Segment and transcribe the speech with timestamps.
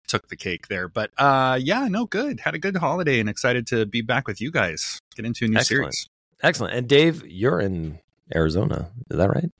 [0.09, 0.89] took the cake there.
[0.89, 2.41] But uh, yeah, no, good.
[2.41, 5.01] Had a good holiday and excited to be back with you guys.
[5.17, 5.95] Get into a new Excellent.
[5.95, 6.09] series.
[6.43, 6.75] Excellent.
[6.75, 7.99] And Dave, you're in
[8.35, 8.91] Arizona.
[9.11, 9.51] Is that right?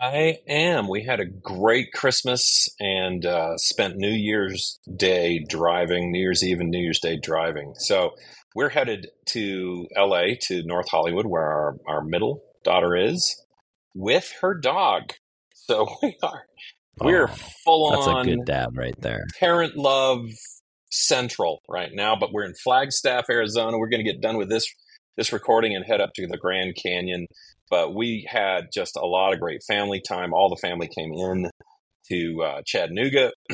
[0.00, 0.88] I am.
[0.88, 6.60] We had a great Christmas and uh, spent New Year's Day driving, New Year's Eve
[6.60, 7.74] and New Year's Day driving.
[7.78, 8.14] So
[8.54, 13.42] we're headed to LA, to North Hollywood, where our, our middle daughter is,
[13.94, 15.12] with her dog.
[15.52, 16.44] So we are
[17.00, 18.14] we're oh, full that's on.
[18.14, 19.24] That's a good dad right there.
[19.38, 20.26] Parent love
[20.90, 23.78] central right now, but we're in Flagstaff, Arizona.
[23.78, 24.66] We're going to get done with this
[25.16, 27.26] this recording and head up to the Grand Canyon.
[27.70, 30.32] But we had just a lot of great family time.
[30.32, 31.50] All the family came in
[32.10, 33.32] to uh, Chattanooga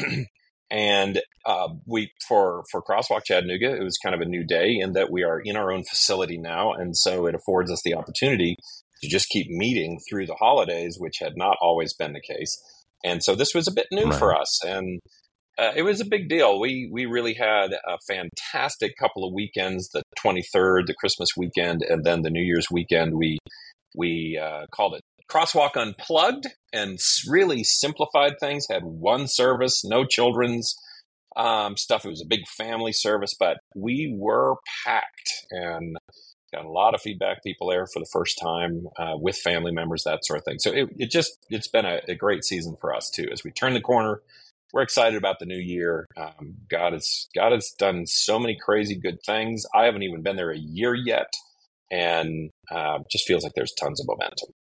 [0.71, 4.93] And uh, we for for Crosswalk Chattanooga, it was kind of a new day in
[4.95, 8.57] that we are in our own facility now, and so it affords us the opportunity
[9.03, 12.59] to just keep meeting through the holidays, which had not always been the case.
[13.05, 14.19] And so this was a bit new right.
[14.19, 15.01] for us, and
[15.59, 16.59] uh, it was a big deal.
[16.59, 19.91] We we really had a fantastic couple of weekends.
[19.91, 23.15] The twenty third, the Christmas weekend, and then the New Year's weekend.
[23.15, 23.39] We
[23.97, 26.99] we uh, called it Crosswalk Unplugged and
[27.29, 28.67] really simplified things.
[28.71, 30.75] Had one service, no children's
[31.37, 32.05] um, stuff.
[32.05, 35.97] It was a big family service, but we were packed and
[36.55, 37.43] got a lot of feedback.
[37.43, 40.59] People there for the first time uh, with family members, that sort of thing.
[40.59, 43.27] So it, it just it's been a, a, great season for us too.
[43.33, 44.21] As we turn the corner,
[44.73, 46.07] we're excited about the new year.
[46.17, 49.65] Um, God has God has done so many crazy good things.
[49.75, 51.33] I haven't even been there a year yet,
[51.91, 54.51] and uh, just feels like there's tons of momentum.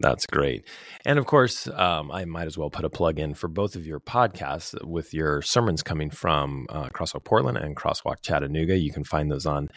[0.00, 0.64] That's great.
[1.04, 3.86] And of course, um, I might as well put a plug in for both of
[3.86, 8.78] your podcasts with your sermons coming from uh, Crosswalk Portland and Crosswalk Chattanooga.
[8.78, 9.68] You can find those on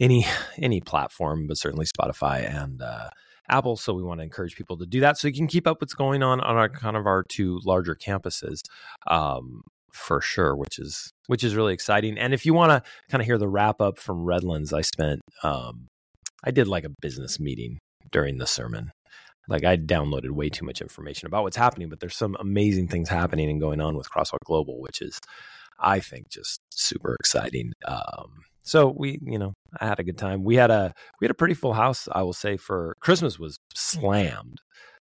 [0.00, 0.26] any
[0.58, 3.10] any platform, but certainly Spotify and uh,
[3.50, 3.76] Apple.
[3.76, 5.94] So we want to encourage people to do that so you can keep up what's
[5.94, 8.60] going on on our kind of our two larger campuses.
[9.08, 12.18] Um, for sure, which is which is really exciting.
[12.18, 15.20] And if you want to kind of hear the wrap up from Redlands, I spent
[15.44, 15.86] um,
[16.44, 17.78] I did like a business meeting
[18.10, 18.90] during the sermon
[19.48, 23.08] like I downloaded way too much information about what's happening, but there's some amazing things
[23.08, 25.20] happening and going on with Crosswalk Global, which is,
[25.78, 27.72] I think, just super exciting.
[27.86, 30.42] Um, so we, you know, I had a good time.
[30.42, 32.56] We had a we had a pretty full house, I will say.
[32.56, 34.60] For Christmas was slammed.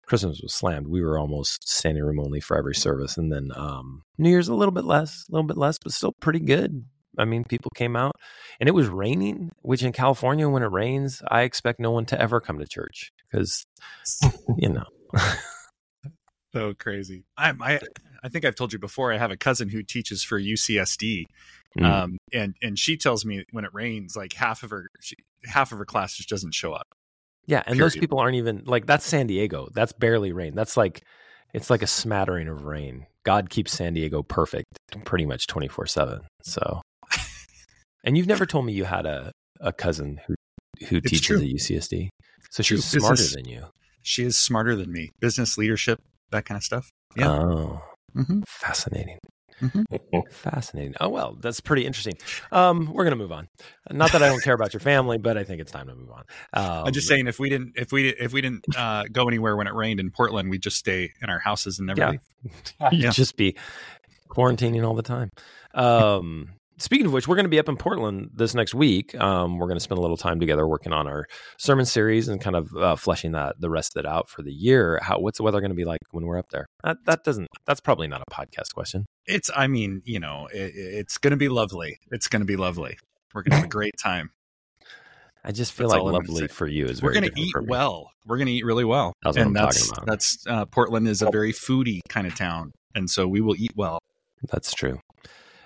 [0.06, 0.88] Christmas was slammed.
[0.88, 4.54] We were almost standing room only for every service, and then um, New Year's a
[4.54, 6.84] little bit less, a little bit less, but still pretty good.
[7.20, 8.16] I mean, people came out
[8.58, 12.20] and it was raining, which in California, when it rains, I expect no one to
[12.20, 13.64] ever come to church because,
[14.56, 14.84] you know.
[16.52, 17.24] so crazy.
[17.36, 17.80] I, I,
[18.22, 21.24] I think I've told you before, I have a cousin who teaches for UCSD.
[21.78, 21.84] Mm.
[21.84, 25.14] Um, and, and she tells me when it rains, like half of her, she,
[25.44, 26.88] half of her class just doesn't show up.
[27.46, 27.58] Yeah.
[27.58, 27.82] And Period.
[27.82, 29.68] those people aren't even like, that's San Diego.
[29.72, 30.54] That's barely rain.
[30.54, 31.02] That's like,
[31.52, 33.06] it's like a smattering of rain.
[33.24, 34.66] God keeps San Diego perfect
[35.04, 36.20] pretty much 24 7.
[36.42, 36.80] So
[38.04, 40.34] and you've never told me you had a, a cousin who
[40.88, 41.36] who it's teaches true.
[41.38, 42.08] at UCSD.
[42.50, 43.00] So she's true.
[43.00, 43.64] smarter Business, than you.
[44.02, 45.10] She is smarter than me.
[45.20, 46.90] Business leadership, that kind of stuff.
[47.16, 47.30] Yeah.
[47.30, 47.82] Oh,
[48.16, 48.40] mm-hmm.
[48.46, 49.18] fascinating.
[49.60, 50.20] Mm-hmm.
[50.30, 50.94] Fascinating.
[51.00, 52.14] Oh well, that's pretty interesting.
[52.50, 53.48] Um, we're gonna move on.
[53.90, 56.10] Not that I don't care about your family, but I think it's time to move
[56.10, 56.24] on.
[56.54, 59.56] Um, I'm just saying, if we didn't, if we if we didn't uh, go anywhere
[59.56, 62.10] when it rained in Portland, we'd just stay in our houses and never yeah.
[62.10, 62.20] leave.
[62.92, 63.10] You'd yeah.
[63.10, 63.56] just be
[64.30, 65.30] quarantining all the time.
[65.74, 69.14] Um, speaking of which, we're going to be up in Portland this next week.
[69.20, 71.26] Um, we're going to spend a little time together working on our
[71.58, 74.52] sermon series and kind of uh, fleshing that the rest of it out for the
[74.52, 74.98] year.
[75.02, 76.66] How what's the weather going to be like when we're up there?
[76.82, 77.48] That, that doesn't.
[77.66, 79.06] That's probably not a podcast question.
[79.26, 79.50] It's.
[79.54, 81.98] I mean, you know, it, it's going to be lovely.
[82.10, 82.96] It's going to be lovely.
[83.34, 84.30] We're going to have a great time.
[85.44, 87.54] I just feel That's like all I'm gonna lovely for you is We're gonna eat
[87.62, 88.10] well.
[88.26, 90.06] We're gonna eat really well, That's what and I'm that's talking about.
[90.06, 93.72] that's uh, Portland is a very foodie kind of town, and so we will eat
[93.74, 94.00] well.
[94.50, 95.00] That's true.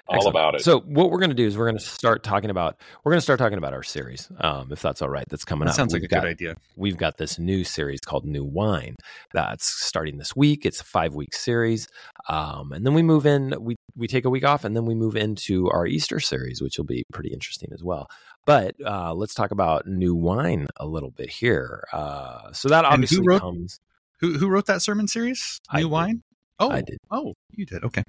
[0.07, 0.35] All Excellent.
[0.37, 0.61] about it.
[0.63, 3.19] So what we're going to do is we're going to start talking about we're going
[3.19, 5.25] to start talking about our series, um, if that's all right.
[5.31, 5.77] That's coming That up.
[5.77, 6.57] sounds like We've a got, good idea.
[6.77, 8.97] We've got this new series called New Wine
[9.33, 10.67] that's starting this week.
[10.67, 11.89] It's a five week series,
[12.29, 13.55] um, and then we move in.
[13.59, 16.77] We we take a week off, and then we move into our Easter series, which
[16.77, 18.07] will be pretty interesting as well.
[18.45, 21.83] But uh, let's talk about New Wine a little bit here.
[21.95, 23.81] Uh, so that And who obviously wrote- comes.
[24.21, 25.61] Who who wrote that sermon series?
[25.71, 25.91] I New did.
[25.93, 26.23] wine.
[26.59, 26.99] Oh, I did.
[27.11, 27.83] Oh, you did.
[27.85, 28.03] Okay.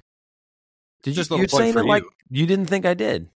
[1.02, 1.16] Did you?
[1.16, 2.40] Just a little You're saying it like you.
[2.40, 3.28] you didn't think I did.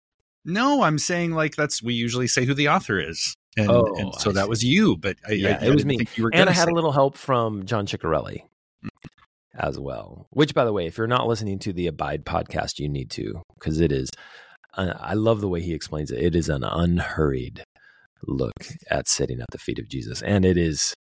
[0.44, 4.14] No, I'm saying like that's we usually say who the author is, and, Oh, and
[4.14, 4.48] so I that see.
[4.48, 4.96] was you.
[4.96, 5.98] But I, Yeah, I, it was me.
[5.98, 8.42] Think you were and I had a little help from John Ciccarelli
[9.54, 10.26] as well.
[10.30, 13.42] Which, by the way, if you're not listening to the Abide podcast, you need to
[13.58, 14.10] because it is.
[14.74, 16.22] Uh, I love the way he explains it.
[16.22, 17.64] It is an unhurried
[18.26, 18.52] look
[18.90, 20.94] at sitting at the feet of Jesus, and it is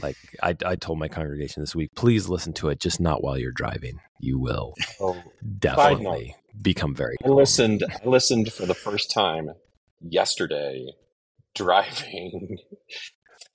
[0.00, 1.90] like I, I told my congregation this week.
[1.94, 3.98] Please listen to it, just not while you're driving.
[4.20, 5.20] You will Oh,
[5.58, 7.16] definitely become very.
[7.24, 7.84] I listened.
[7.84, 9.50] I listened for the first time
[10.00, 10.86] yesterday,
[11.54, 12.58] driving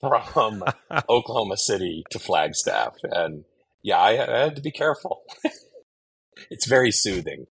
[0.00, 0.62] from
[1.08, 3.44] Oklahoma City to Flagstaff, and
[3.82, 5.22] yeah, I, I had to be careful.
[6.50, 7.46] it's very soothing.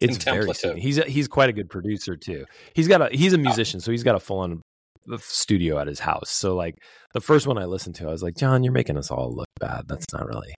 [0.00, 0.78] It's very soothing.
[0.78, 2.44] He's a, he's quite a good producer too.
[2.74, 4.62] He's got a he's a musician, so he's got a full on
[5.18, 6.30] studio at his house.
[6.30, 6.76] So like
[7.14, 9.48] the first one I listened to, I was like, John, you're making us all look
[9.60, 9.84] bad.
[9.88, 10.54] That's not really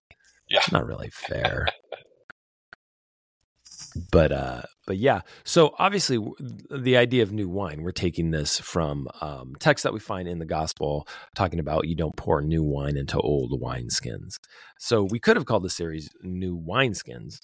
[0.49, 0.61] Yeah.
[0.73, 1.69] not really fair.
[4.11, 6.19] but uh but yeah so obviously
[6.71, 10.39] the idea of new wine we're taking this from um text that we find in
[10.41, 11.07] the gospel
[11.37, 14.35] talking about you don't pour new wine into old wineskins
[14.79, 17.37] so we could have called the series new wineskins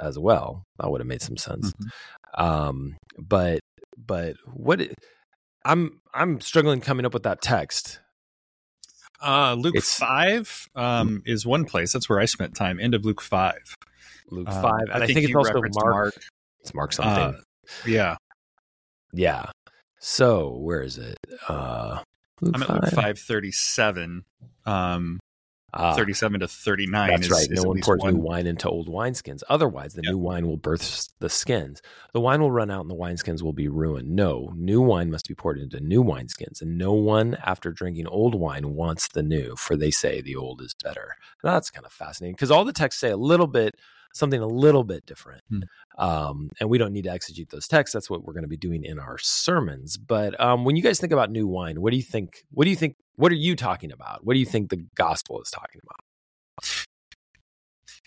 [0.00, 2.40] as well that would have made some sense Mhm.
[2.42, 3.58] um but
[3.96, 4.94] but what it,
[5.66, 8.00] i'm i'm struggling coming up with that text.
[9.22, 11.90] Uh, Luke It's- five um, is one place.
[11.92, 12.78] That's where I spent time.
[12.78, 13.74] End of Luke five.
[14.30, 16.14] luke Um, 5 and i think, it's also referenced mark,
[16.60, 17.12] it's mark something.
[17.16, 17.40] Uh,
[17.86, 18.16] yeah,
[19.12, 19.46] yeah.
[20.00, 21.16] So where is it?
[21.48, 22.00] Uh
[22.40, 23.18] luke I'm at Luke five.
[23.18, 24.24] thirty seven.
[24.66, 25.18] Um,
[25.74, 27.10] Ah, thirty seven to thirty nine.
[27.10, 27.50] That's is, right.
[27.50, 28.14] is No one pours one.
[28.14, 29.42] new wine into old wineskins.
[29.48, 30.12] Otherwise, the Yep.
[30.12, 31.82] new wine will birth s- the skins.
[32.14, 34.08] The wine will run out and the wineskins will be ruined.
[34.08, 36.62] No, new wine must be poured into new wineskins.
[36.62, 40.62] And no one, after drinking old wine, wants the new, for they say the old
[40.62, 41.14] is better.
[41.42, 43.74] That's kind of fascinating because all the texts say a little bit,
[44.14, 45.42] something a little bit different.
[45.50, 45.60] Hmm.
[45.98, 47.92] Um, and we don't need to exegete those texts.
[47.92, 49.98] That's what we're going to be doing in our sermons.
[49.98, 52.44] But um, when you guys think about new wine, what do you think?
[52.50, 52.96] What do you think?
[53.16, 54.24] What are you talking about?
[54.24, 55.96] What do you think the gospel is talking about?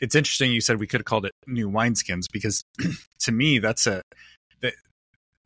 [0.01, 2.63] it's interesting you said we could have called it new wineskins because
[3.19, 4.01] to me that's a
[4.61, 4.73] that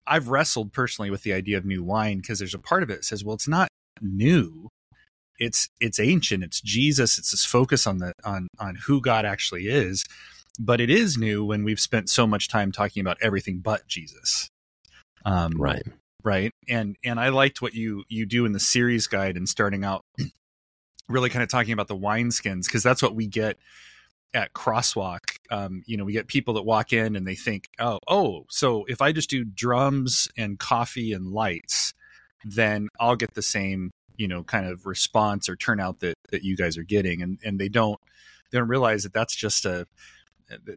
[0.05, 2.97] I've wrestled personally with the idea of new wine because there's a part of it
[2.97, 3.67] that says well it's not
[4.01, 4.69] new
[5.39, 9.67] it's it's ancient it's Jesus it's this focus on the on on who God actually
[9.67, 10.03] is
[10.59, 14.49] but it is new when we've spent so much time talking about everything but Jesus
[15.25, 15.83] um Right.
[16.23, 16.51] Right?
[16.69, 20.03] And and i liked what you you do in the series guide and starting out
[21.09, 23.57] really kind of talking about the wineskins because that's what we get
[24.33, 25.19] at crosswalk.
[25.51, 28.85] Um you know we get people that walk in and they think oh oh so
[28.87, 31.93] if i just do drums and coffee and lights
[32.45, 36.55] then i'll get the same you know kind of response or turnout that that you
[36.55, 37.21] guys are getting.
[37.21, 37.99] And and they don't
[38.51, 39.87] they don't realize that that's just a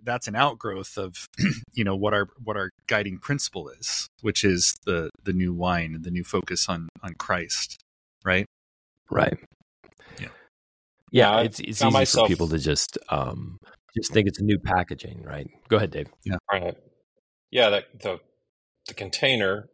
[0.02, 1.26] that's an outgrowth of
[1.74, 5.94] you know what our what our guiding principle is which is the the new wine
[5.94, 7.78] and the new focus on on christ
[8.24, 8.46] right
[9.10, 9.38] Right.
[10.18, 10.28] Yeah.
[11.12, 13.58] Yeah, Yeah, it's it's easy myself- for people to just um
[13.96, 15.48] just think it's new packaging, right?
[15.68, 16.08] Go ahead, Dave.
[16.52, 16.76] Right.
[17.50, 18.18] Yeah, the the,
[18.88, 19.68] the container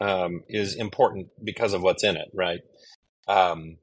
[0.00, 2.60] um, is important because of what's in it, right?
[3.28, 3.76] Um,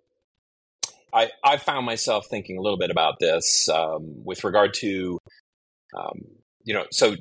[1.13, 5.19] I I found myself thinking a little bit about this um, with regard to,
[5.95, 6.21] um,
[6.63, 7.15] you know, so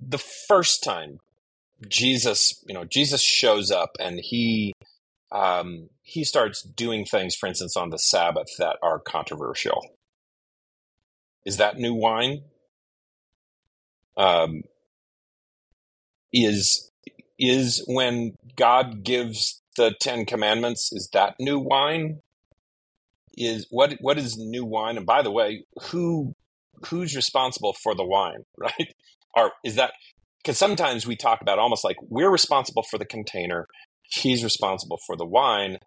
[0.00, 1.18] the first time
[1.88, 4.72] Jesus, you know, Jesus shows up and he
[5.32, 9.80] um, he starts doing things, for instance, on the Sabbath that are controversial.
[11.46, 12.42] Is that new wine?
[14.16, 14.62] um,
[16.32, 16.90] is
[17.38, 20.90] is when God gives the Ten Commandments.
[20.92, 22.20] Is that new wine?
[23.36, 24.96] Is what what is new wine?
[24.96, 26.34] And by the way, who
[26.86, 28.44] who's responsible for the wine?
[28.58, 28.94] Right?
[29.36, 29.92] Or is that
[30.42, 33.66] because sometimes we talk about almost like we're responsible for the container,
[34.02, 35.78] he's responsible for the wine,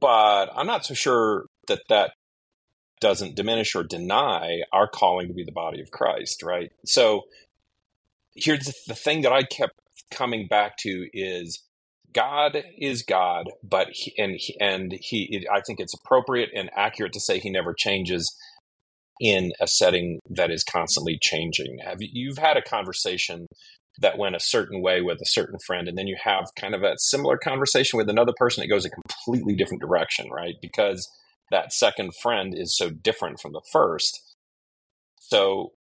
[0.00, 2.12] but I'm not so sure that that
[3.00, 6.70] doesn't diminish or deny our calling to be the body of Christ, right?
[6.84, 7.22] So
[8.34, 9.74] here's the, thing that I kept
[10.10, 11.62] coming back to is
[12.12, 17.20] God is God, but he, and and he I think it's appropriate and accurate to
[17.20, 18.34] say he never changes
[19.20, 21.78] in a setting that is constantly changing.
[21.84, 23.46] Have you, you've had a conversation
[24.00, 26.82] that went a certain way with a certain friend, and then you have kind of
[26.82, 30.54] a similar conversation with another person that goes a completely different direction, right?
[30.62, 31.08] Because
[31.50, 34.20] that second friend is so different from the first.
[35.20, 35.72] So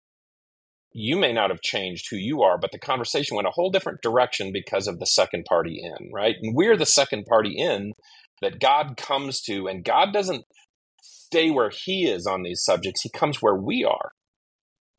[0.92, 4.00] you may not have changed who you are, but the conversation went a whole different
[4.00, 6.36] direction because of the second party in, right?
[6.40, 7.92] And we're the second party in
[8.40, 10.44] that God comes to, and God doesn't
[11.26, 13.02] stay where he is on these subjects.
[13.02, 14.12] He comes where we are.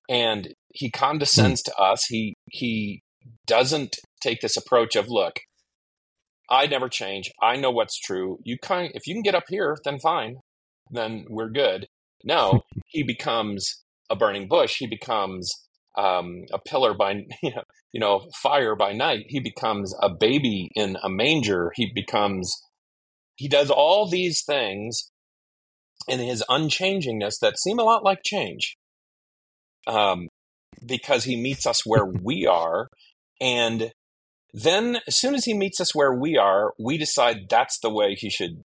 [0.09, 2.05] And he condescends to us.
[2.05, 3.01] He he
[3.45, 5.39] doesn't take this approach of look,
[6.49, 7.29] I never change.
[7.41, 8.37] I know what's true.
[8.43, 10.37] You kind if you can get up here, then fine.
[10.89, 11.87] Then we're good.
[12.23, 14.77] No, he becomes a burning bush.
[14.77, 15.51] He becomes
[15.97, 17.11] um, a pillar by
[17.43, 19.25] you know, you know fire by night.
[19.27, 21.71] He becomes a baby in a manger.
[21.75, 22.53] He becomes
[23.35, 25.11] he does all these things
[26.07, 28.75] in his unchangingness that seem a lot like change
[29.87, 30.27] um,
[30.85, 32.87] because he meets us where we are
[33.39, 33.91] and
[34.53, 38.15] then as soon as he meets us where we are we decide that's the way
[38.15, 38.61] he should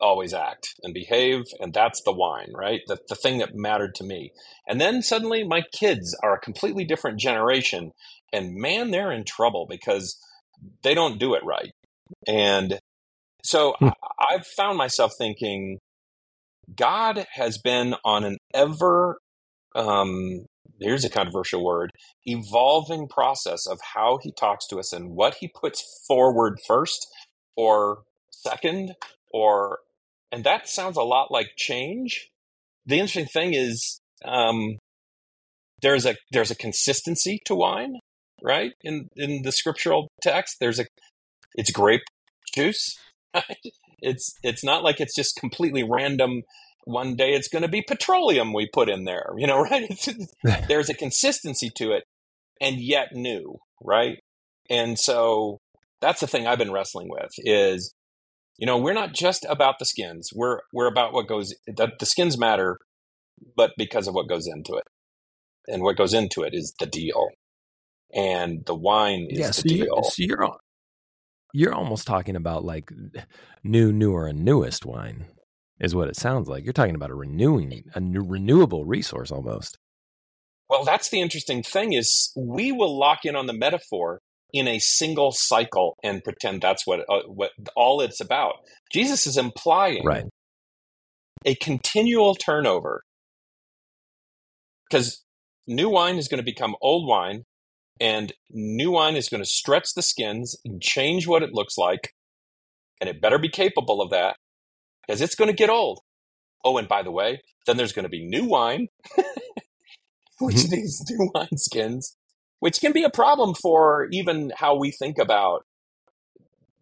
[0.00, 2.80] always act and behave and that's the wine right?
[2.86, 4.32] The, the thing that mattered to me.
[4.68, 7.92] And then suddenly my kids are a completely different generation
[8.32, 10.18] and man they're in trouble because
[10.82, 11.70] they don't do it right.
[12.26, 12.78] And
[13.44, 13.88] so hmm.
[14.18, 15.78] I've found myself thinking
[16.76, 19.18] God has been on an ever,
[19.74, 20.46] um,
[20.80, 21.90] here's a controversial word,
[22.24, 27.06] evolving process of how he talks to us and what he puts forward first
[27.56, 28.94] or second
[29.32, 29.78] or,
[30.32, 32.28] and that sounds a lot like change.
[32.86, 34.78] The interesting thing is, um,
[35.82, 37.98] there's a there's a consistency to wine,
[38.42, 38.72] right?
[38.82, 40.86] In in the scriptural text, there's a
[41.54, 42.02] it's grape
[42.54, 42.98] juice.
[43.34, 43.72] Right?
[44.00, 46.42] It's it's not like it's just completely random.
[46.84, 50.08] One day it's going to be petroleum we put in there, you know, right?
[50.68, 52.04] there's a consistency to it,
[52.60, 54.18] and yet new, right?
[54.70, 55.60] And so
[56.00, 57.94] that's the thing I've been wrestling with is,
[58.58, 60.30] you know, we're not just about the skins.
[60.34, 61.54] We're we're about what goes.
[61.66, 62.78] The, the skins matter,
[63.56, 64.84] but because of what goes into it,
[65.66, 67.30] and what goes into it is the deal,
[68.14, 69.78] and the wine is yeah, the so deal.
[69.96, 70.44] You, so you're
[71.54, 72.90] you're almost talking about like
[73.62, 75.26] new, newer, and newest wine,
[75.78, 76.64] is what it sounds like.
[76.64, 79.78] You're talking about a renewing, a new, renewable resource almost.
[80.68, 84.20] Well, that's the interesting thing is we will lock in on the metaphor
[84.52, 88.54] in a single cycle and pretend that's what uh, what all it's about.
[88.92, 90.24] Jesus is implying right.
[91.44, 93.02] a continual turnover
[94.90, 95.22] because
[95.68, 97.44] new wine is going to become old wine
[98.00, 102.12] and new wine is going to stretch the skins and change what it looks like.
[103.00, 104.36] And it better be capable of that
[105.06, 106.00] because it's going to get old.
[106.64, 108.88] Oh, and by the way, then there's going to be new wine,
[110.40, 110.70] which mm-hmm.
[110.70, 112.16] these new wine skins,
[112.60, 115.66] which can be a problem for even how we think about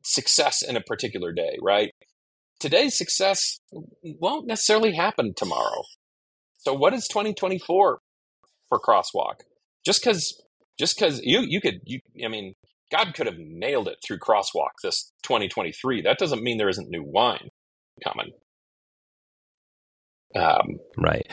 [0.04, 1.92] success in a particular day, right?
[2.60, 3.60] Today's success
[4.02, 5.82] won't necessarily happen tomorrow.
[6.58, 7.98] So, what is 2024
[8.68, 9.40] for Crosswalk?
[9.84, 10.40] Just because
[10.78, 12.54] just because you you could you I mean
[12.90, 16.02] God could have nailed it through Crosswalk this 2023.
[16.02, 17.48] That doesn't mean there isn't new wine
[18.04, 18.32] coming.
[20.34, 21.26] Um, right.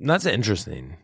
[0.00, 0.96] That's interesting.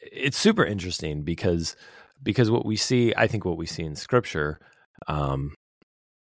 [0.00, 1.76] It's super interesting because
[2.22, 4.60] because what we see, I think, what we see in Scripture,
[5.08, 5.54] um,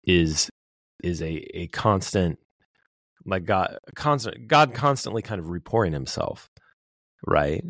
[0.04, 0.50] is
[1.02, 2.38] is a a constant
[3.24, 6.48] like God constant God constantly kind of reporting Himself,
[7.26, 7.62] right?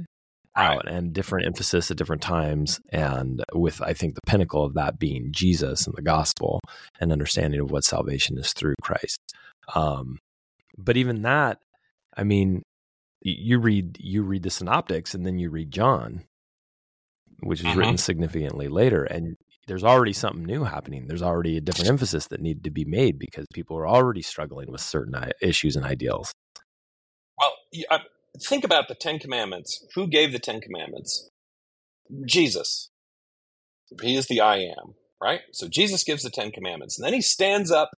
[0.58, 0.94] Out right.
[0.94, 5.28] and different emphasis at different times and with i think the pinnacle of that being
[5.30, 6.60] jesus and the gospel
[7.00, 9.20] and understanding of what salvation is through christ
[9.74, 10.18] um,
[10.76, 11.58] but even that
[12.16, 12.62] i mean
[13.22, 16.24] you read you read the synoptics and then you read john
[17.40, 17.78] which is mm-hmm.
[17.78, 19.36] written significantly later and
[19.66, 23.18] there's already something new happening there's already a different emphasis that needed to be made
[23.18, 26.32] because people are already struggling with certain issues and ideals
[27.38, 27.52] well
[28.40, 29.84] think about the Ten Commandments.
[29.94, 31.28] Who gave the Ten Commandments?
[32.26, 32.90] Jesus.
[34.02, 35.40] He is the I am, right?
[35.52, 36.98] So Jesus gives the Ten Commandments.
[36.98, 37.90] And then he stands up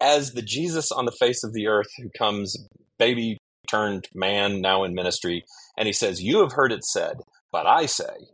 [0.00, 2.56] as the Jesus on the face of the earth who comes
[2.98, 5.44] baby turned man now in ministry.
[5.76, 7.18] And he says, You have heard it said,
[7.50, 8.28] but I say.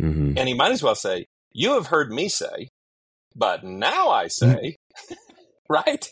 [0.00, 0.36] Mm-hmm.
[0.36, 2.68] And he might as well say, You have heard me say,
[3.34, 4.76] but now I say.
[5.68, 6.08] right?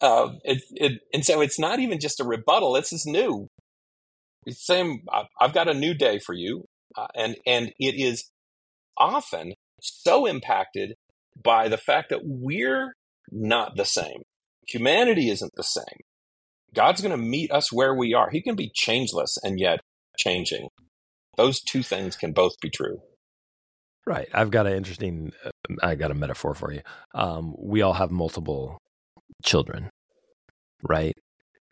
[0.00, 2.72] Uh, it, it, and so it's not even just a rebuttal.
[2.72, 3.48] This is new.
[4.46, 5.04] It's saying,
[5.40, 6.64] I've got a new day for you.
[6.96, 8.30] Uh, and, and it is
[8.96, 10.94] often so impacted
[11.42, 12.94] by the fact that we're
[13.30, 14.22] not the same.
[14.66, 16.00] Humanity isn't the same.
[16.74, 18.30] God's going to meet us where we are.
[18.30, 19.80] He can be changeless and yet
[20.18, 20.68] changing.
[21.36, 23.02] Those two things can both be true.
[24.06, 24.28] Right.
[24.32, 25.50] I've got an interesting, uh,
[25.82, 26.80] I got a metaphor for you.
[27.14, 28.78] Um, we all have multiple
[29.44, 29.89] children,
[30.88, 31.14] right?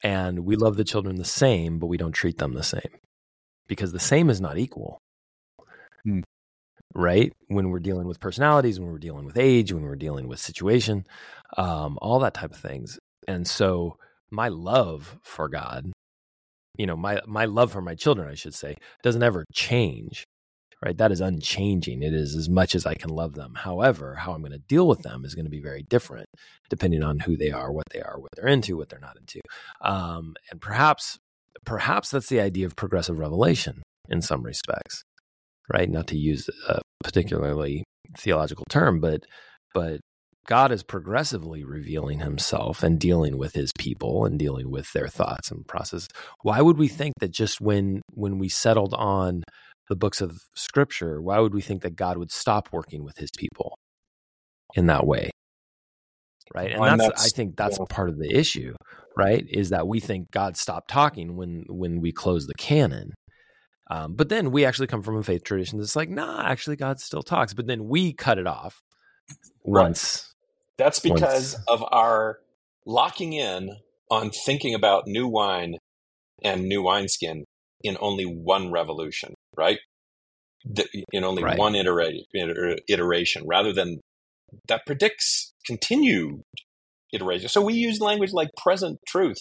[0.02, 3.00] And we love the children the same, but we don't treat them the same
[3.66, 5.00] because the same is not equal.
[6.04, 6.20] Hmm.
[6.94, 7.32] Right?
[7.48, 11.04] When we're dealing with personalities, when we're dealing with age, when we're dealing with situation,
[11.56, 12.98] um, all that type of things.
[13.26, 13.96] And so
[14.30, 15.92] my love for God,
[16.76, 20.24] you know, my my love for my children, I should say, doesn't ever change
[20.84, 20.96] right?
[20.96, 22.02] That is unchanging.
[22.02, 23.54] It is as much as I can love them.
[23.54, 26.26] However, how I'm going to deal with them is going to be very different
[26.70, 29.40] depending on who they are, what they are, what they're into, what they're not into.
[29.80, 31.18] Um, and perhaps,
[31.64, 35.02] perhaps that's the idea of progressive revelation in some respects,
[35.72, 35.90] right?
[35.90, 37.84] Not to use a particularly
[38.16, 39.24] theological term, but,
[39.74, 40.00] but
[40.46, 45.50] God is progressively revealing himself and dealing with his people and dealing with their thoughts
[45.50, 46.08] and process.
[46.42, 49.42] Why would we think that just when when we settled on
[49.88, 53.30] the books of scripture, why would we think that God would stop working with his
[53.36, 53.78] people
[54.74, 55.30] in that way?
[56.54, 56.72] Right.
[56.72, 57.84] And, that's, that's, I think that's yeah.
[57.88, 58.74] part of the issue,
[59.16, 59.44] right?
[59.48, 63.12] Is that we think God stopped talking when when we close the canon.
[63.90, 67.00] Um, but then we actually come from a faith tradition that's like, nah, actually God
[67.00, 67.54] still talks.
[67.54, 68.80] But then we cut it off
[69.66, 69.82] right.
[69.82, 70.34] once.
[70.76, 71.64] That's because once.
[71.68, 72.38] of our
[72.86, 73.70] locking in
[74.10, 75.76] on thinking about new wine
[76.42, 77.44] and new wineskin
[77.82, 79.78] in only one revolution right?
[81.12, 81.58] in only right.
[81.58, 84.00] one iteration rather than
[84.66, 86.42] that predicts continued
[87.12, 87.48] iteration.
[87.48, 89.38] So we use language like present truth,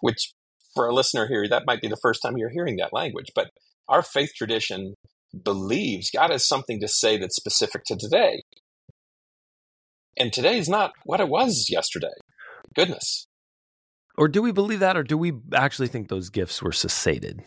[0.00, 0.32] which
[0.74, 3.26] for a listener here, that might be the first time you're hearing that language.
[3.34, 3.48] But
[3.88, 4.94] our faith tradition
[5.44, 8.42] believes God has something to say that's specific to today.
[10.16, 12.12] And today is not what it was yesterday.
[12.74, 13.26] Goodness.
[14.16, 17.42] Or do we believe that, or do we actually think those gifts were cessated?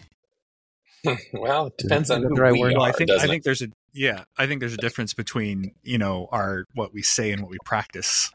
[1.34, 2.80] well, it depends on who right we are.
[2.80, 6.28] I think I think there's a yeah, I think there's a difference between you know
[6.32, 8.32] our what we say and what we practice.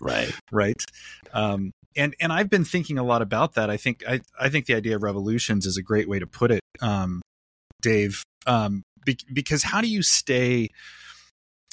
[0.00, 0.32] right.
[0.52, 0.82] right.
[1.32, 3.70] Um, and and I've been thinking a lot about that.
[3.70, 6.50] I think I I think the idea of revolutions is a great way to put
[6.50, 7.22] it, um,
[7.80, 8.22] Dave.
[8.46, 10.68] Um, be, because how do you stay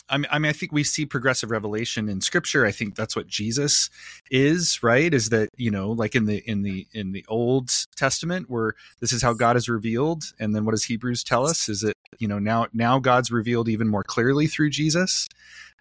[0.10, 2.66] I mean, I mean, I think we see progressive revelation in Scripture.
[2.66, 3.90] I think that's what Jesus
[4.32, 5.14] is, right?
[5.14, 9.14] Is that you know, like in the in the in the Old Testament, where this
[9.14, 11.70] is how God is revealed, and then what does Hebrews tell us?
[11.70, 15.30] Is that you know now now God's revealed even more clearly through Jesus.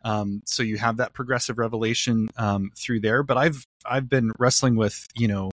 [0.05, 3.23] Um, so you have that progressive revelation um, through there.
[3.23, 5.51] But I've I've been wrestling with you know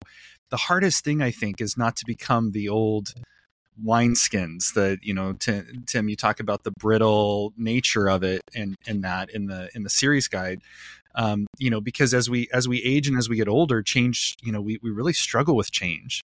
[0.49, 3.13] the hardest thing I think is not to become the old
[3.83, 8.75] wineskins that you know tim, tim you talk about the brittle nature of it and
[8.87, 10.61] and that in the in the series guide.
[11.17, 14.35] Um, you know because as we as we age and as we get older change
[14.43, 16.21] you know we, we really struggle with change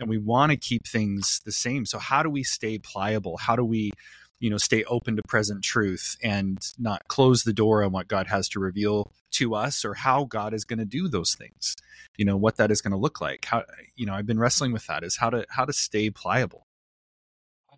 [0.00, 1.84] and we want to keep things the same.
[1.84, 3.36] So how do we stay pliable?
[3.36, 3.92] How do we
[4.40, 8.26] you know stay open to present truth and not close the door on what god
[8.28, 11.76] has to reveal to us or how god is going to do those things?
[12.16, 13.44] You know what that is going to look like.
[13.44, 13.64] How
[13.96, 16.66] you know i've been wrestling with that is how to how to stay pliable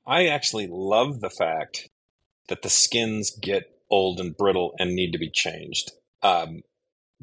[0.07, 1.89] I actually love the fact
[2.49, 6.63] that the skins get old and brittle and need to be changed um,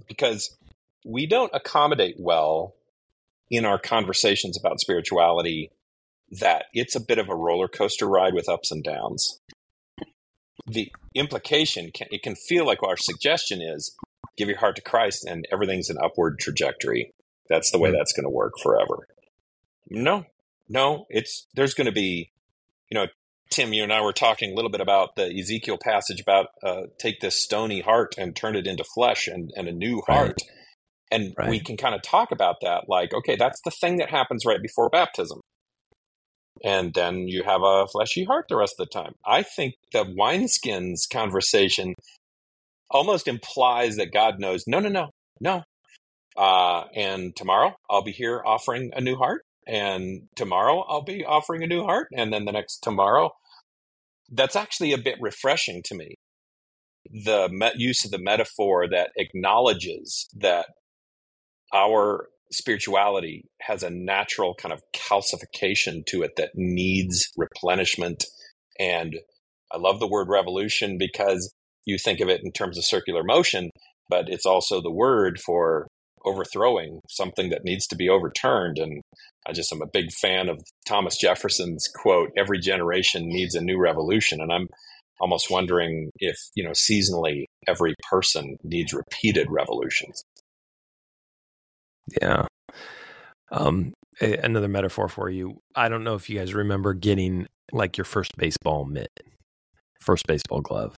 [0.07, 0.55] because
[1.05, 2.75] we don't accommodate well
[3.49, 5.71] in our conversations about spirituality
[6.31, 9.39] that it's a bit of a roller coaster ride with ups and downs.
[10.67, 13.95] The implication can, it can feel like our suggestion is
[14.37, 17.13] give your heart to Christ and everything's an upward trajectory.
[17.49, 17.95] That's the way hmm.
[17.95, 19.07] that's going to work forever.
[19.89, 20.25] No,
[20.67, 22.31] no, it's there's going to be
[22.89, 23.07] you know,
[23.51, 26.83] Tim, you and I were talking a little bit about the Ezekiel passage about uh,
[26.99, 30.41] take this stony heart and turn it into flesh and, and a new heart.
[30.41, 30.51] Right.
[31.11, 31.49] And right.
[31.49, 34.61] we can kind of talk about that like, okay, that's the thing that happens right
[34.61, 35.41] before baptism.
[36.63, 39.13] And then you have a fleshy heart the rest of the time.
[39.25, 41.95] I think the wineskins conversation
[42.91, 45.63] almost implies that God knows, no, no, no, no.
[46.37, 51.63] Uh, and tomorrow I'll be here offering a new heart and tomorrow I'll be offering
[51.63, 53.31] a new heart, and then the next tomorrow.
[54.31, 56.15] That's actually a bit refreshing to me.
[57.11, 60.67] The use of the metaphor that acknowledges that
[61.73, 68.25] our spirituality has a natural kind of calcification to it that needs replenishment.
[68.79, 69.15] And
[69.71, 71.53] I love the word revolution because
[71.85, 73.69] you think of it in terms of circular motion,
[74.09, 75.87] but it's also the word for
[76.25, 78.77] overthrowing something that needs to be overturned.
[78.77, 79.01] And
[79.47, 83.79] I just am a big fan of Thomas Jefferson's quote, every generation needs a new
[83.79, 84.41] revolution.
[84.41, 84.67] And I'm
[85.19, 90.23] almost wondering if you know seasonally every person needs repeated revolutions.
[92.21, 92.45] Yeah.
[93.51, 95.59] Um, another metaphor for you.
[95.75, 99.11] I don't know if you guys remember getting like your first baseball mitt,
[100.01, 100.95] first baseball glove.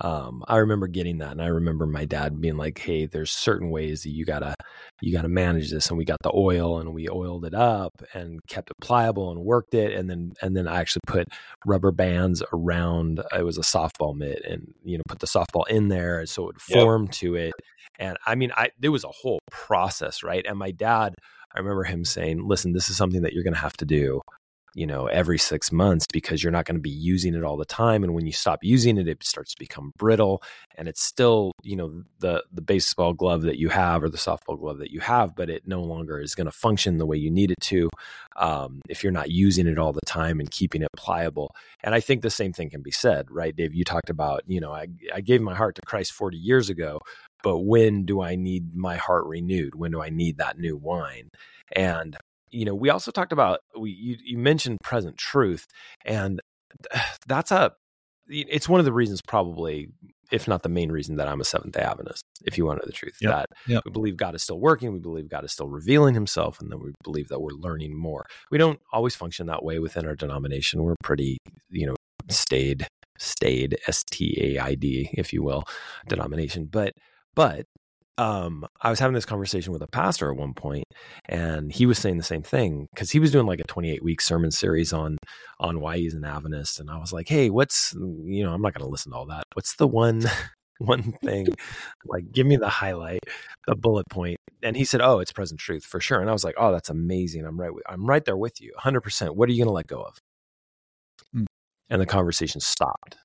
[0.00, 3.70] Um, I remember getting that, and I remember my dad being like, "Hey, there's certain
[3.70, 4.54] ways that you gotta
[5.00, 8.40] you gotta manage this." And we got the oil, and we oiled it up, and
[8.48, 11.28] kept it pliable, and worked it, and then and then I actually put
[11.64, 13.22] rubber bands around.
[13.36, 16.46] It was a softball mitt, and you know, put the softball in there so it
[16.46, 17.12] would form yep.
[17.12, 17.54] to it.
[17.98, 20.44] And I mean, I there was a whole process, right?
[20.46, 21.14] And my dad,
[21.54, 24.20] I remember him saying, "Listen, this is something that you're to have to do."
[24.76, 27.64] You know every six months because you're not going to be using it all the
[27.64, 30.42] time and when you stop using it it starts to become brittle
[30.76, 34.58] and it's still you know the the baseball glove that you have or the softball
[34.58, 37.30] glove that you have but it no longer is going to function the way you
[37.30, 37.88] need it to
[38.36, 41.54] um, if you're not using it all the time and keeping it pliable.
[41.82, 43.74] And i think the same thing can be said right dave?
[43.74, 47.00] You talked about you know i, I gave my heart to christ 40 years ago
[47.42, 49.74] but when do i need my heart renewed?
[49.74, 51.30] When do i need that new wine?
[51.72, 52.16] And
[52.50, 55.66] you know, we also talked about we you, you mentioned present truth,
[56.04, 56.40] and
[57.26, 57.72] that's a
[58.28, 59.88] it's one of the reasons probably
[60.32, 62.84] if not the main reason that I'm a Seventh Day Adventist, if you want to
[62.84, 63.32] know the truth, yep.
[63.32, 63.82] that yep.
[63.84, 66.80] we believe God is still working, we believe God is still revealing Himself, and then
[66.80, 68.26] we believe that we're learning more.
[68.50, 70.82] We don't always function that way within our denomination.
[70.82, 71.38] We're pretty,
[71.70, 71.94] you know,
[72.28, 75.64] staid, staid, S T A I D, if you will,
[76.08, 76.66] denomination.
[76.66, 76.94] But
[77.34, 77.66] but
[78.18, 80.84] um, I was having this conversation with a pastor at one point,
[81.26, 84.20] and he was saying the same thing because he was doing like a 28 week
[84.20, 85.18] sermon series on
[85.60, 88.74] on why he's an Adventist, and I was like, hey, what's you know, I'm not
[88.74, 89.44] going to listen to all that.
[89.54, 90.22] What's the one
[90.78, 91.48] one thing?
[92.06, 93.20] like, give me the highlight,
[93.66, 94.38] the bullet point.
[94.62, 96.20] And he said, oh, it's present truth for sure.
[96.20, 97.44] And I was like, oh, that's amazing.
[97.44, 97.72] I'm right.
[97.88, 99.02] I'm right there with you, 100.
[99.02, 100.18] percent What are you going to let go of?
[101.34, 101.46] Mm.
[101.90, 103.18] And the conversation stopped.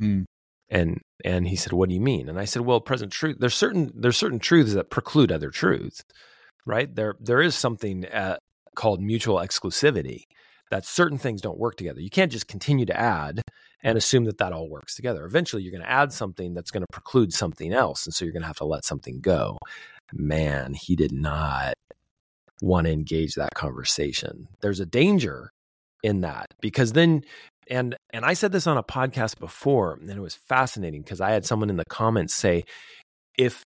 [0.00, 0.26] Mm
[0.68, 2.28] and and he said what do you mean?
[2.28, 6.02] And i said well present truth there's certain there's certain truths that preclude other truths
[6.66, 6.94] right?
[6.94, 8.36] There there is something uh,
[8.74, 10.24] called mutual exclusivity
[10.70, 12.00] that certain things don't work together.
[12.00, 13.40] You can't just continue to add
[13.82, 15.24] and assume that that all works together.
[15.24, 18.32] Eventually you're going to add something that's going to preclude something else and so you're
[18.32, 19.56] going to have to let something go.
[20.12, 21.74] Man he did not
[22.60, 24.48] want to engage that conversation.
[24.60, 25.52] There's a danger
[26.02, 27.22] in that because then
[27.68, 31.30] and and I said this on a podcast before and it was fascinating because I
[31.30, 32.64] had someone in the comments say
[33.36, 33.64] if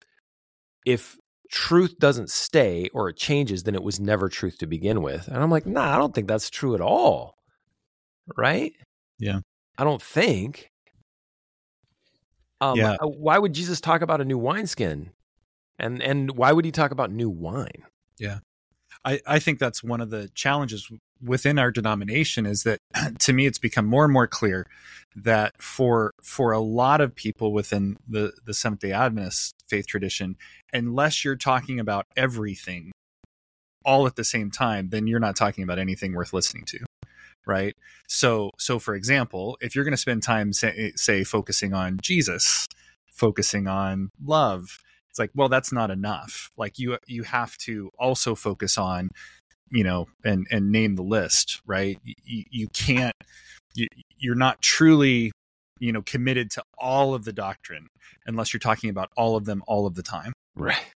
[0.86, 1.16] if
[1.50, 5.28] truth doesn't stay or it changes then it was never truth to begin with.
[5.28, 7.36] And I'm like, "Nah, I don't think that's true at all.
[8.36, 8.72] Right?
[9.18, 9.40] Yeah.
[9.76, 10.70] I don't think.
[12.60, 12.96] Um, yeah.
[13.00, 15.10] Uh, why would Jesus talk about a new wineskin?
[15.78, 17.84] And and why would he talk about new wine?
[18.18, 18.40] Yeah.
[19.04, 20.90] I, I think that's one of the challenges
[21.22, 22.78] within our denomination is that
[23.18, 24.66] to me it's become more and more clear
[25.16, 30.36] that for for a lot of people within the the Seventh Day Adventist faith tradition,
[30.72, 32.92] unless you're talking about everything
[33.84, 36.78] all at the same time, then you're not talking about anything worth listening to
[37.46, 37.74] right?
[38.06, 42.68] So so for example if you're going to spend time say, say focusing on jesus
[43.10, 44.78] focusing on love
[45.10, 46.50] it's like well that's not enough.
[46.56, 49.10] Like you you have to also focus on
[49.70, 53.14] you know and and name the list right you, you can't
[53.74, 53.86] you,
[54.18, 55.32] you're not truly
[55.78, 57.86] you know committed to all of the doctrine
[58.26, 60.92] unless you're talking about all of them all of the time right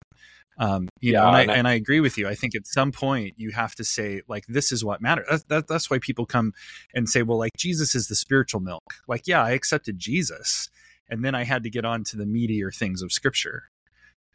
[0.58, 2.28] um, you yeah, know, and I, and I, and I agree with you.
[2.28, 5.26] I think at some point you have to say, like, this is what matters.
[5.30, 6.54] That's, that, that's why people come
[6.94, 8.84] and say, well, like, Jesus is the spiritual milk.
[9.08, 10.70] Like, yeah, I accepted Jesus,
[11.10, 13.64] and then I had to get on to the meatier things of Scripture.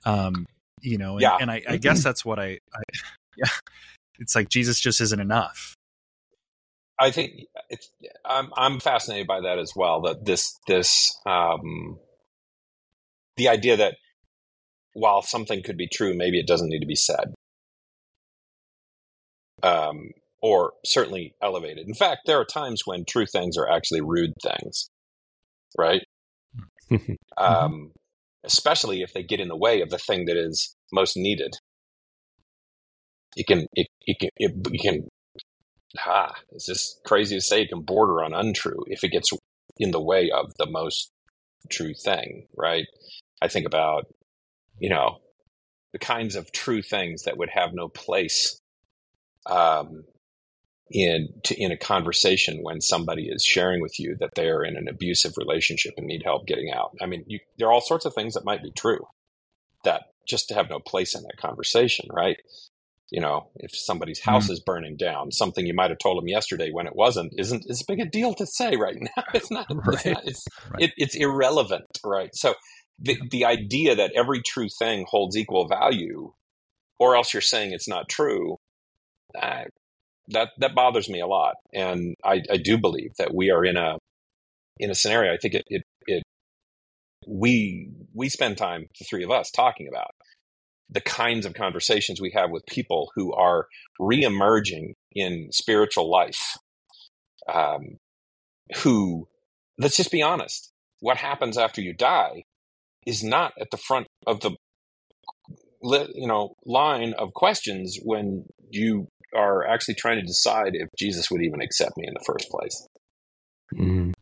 [0.04, 0.46] Um,
[0.80, 1.36] you know, and, yeah.
[1.40, 2.82] and I, I guess that's what I, I,
[3.36, 3.50] yeah,
[4.18, 5.74] it's like Jesus just isn't enough.
[7.00, 7.90] I think it's
[8.24, 10.02] I'm I'm fascinated by that as well.
[10.02, 11.98] That this this um,
[13.36, 13.94] the idea that
[14.94, 17.34] while something could be true, maybe it doesn't need to be said,
[19.62, 20.10] um,
[20.42, 21.86] or certainly elevated.
[21.86, 24.88] In fact, there are times when true things are actually rude things,
[25.76, 26.02] right?
[26.90, 27.12] Mm-hmm.
[27.36, 27.92] um,
[28.44, 31.54] especially if they get in the way of the thing that is most needed
[33.38, 35.08] it can it, it can it, it can
[36.06, 39.30] ah it's just crazy to say it can border on untrue if it gets
[39.78, 41.10] in the way of the most
[41.70, 42.86] true thing right
[43.42, 44.06] i think about
[44.80, 45.18] you know
[45.92, 48.60] the kinds of true things that would have no place
[49.46, 50.04] um,
[50.90, 54.76] in to, in a conversation when somebody is sharing with you that they are in
[54.76, 56.92] an abusive relationship and need help getting out.
[57.02, 59.06] I mean, you, there are all sorts of things that might be true
[59.84, 62.38] that just to have no place in that conversation, right?
[63.10, 64.52] You know, if somebody's house mm-hmm.
[64.52, 67.82] is burning down, something you might have told them yesterday when it wasn't isn't as
[67.82, 69.24] big a deal to say right now.
[69.34, 69.66] It's not.
[69.74, 69.94] Right.
[69.94, 70.82] It's, not, it's, right.
[70.82, 72.30] it, it's irrelevant, right?
[72.34, 72.54] So
[72.98, 76.32] the the idea that every true thing holds equal value,
[76.98, 78.56] or else you're saying it's not true.
[79.40, 79.64] Uh,
[80.28, 83.76] that that bothers me a lot, and I, I do believe that we are in
[83.76, 83.96] a
[84.78, 85.32] in a scenario.
[85.32, 86.22] I think it, it it
[87.26, 90.10] we we spend time the three of us talking about
[90.90, 93.66] the kinds of conversations we have with people who are
[94.00, 96.56] reemerging in spiritual life.
[97.52, 97.96] Um,
[98.78, 99.28] who,
[99.78, 100.70] let's just be honest,
[101.00, 102.44] what happens after you die
[103.06, 104.50] is not at the front of the
[106.14, 111.42] you know line of questions when you are actually trying to decide if Jesus would
[111.42, 112.86] even accept me in the first place.
[113.74, 114.12] Mm.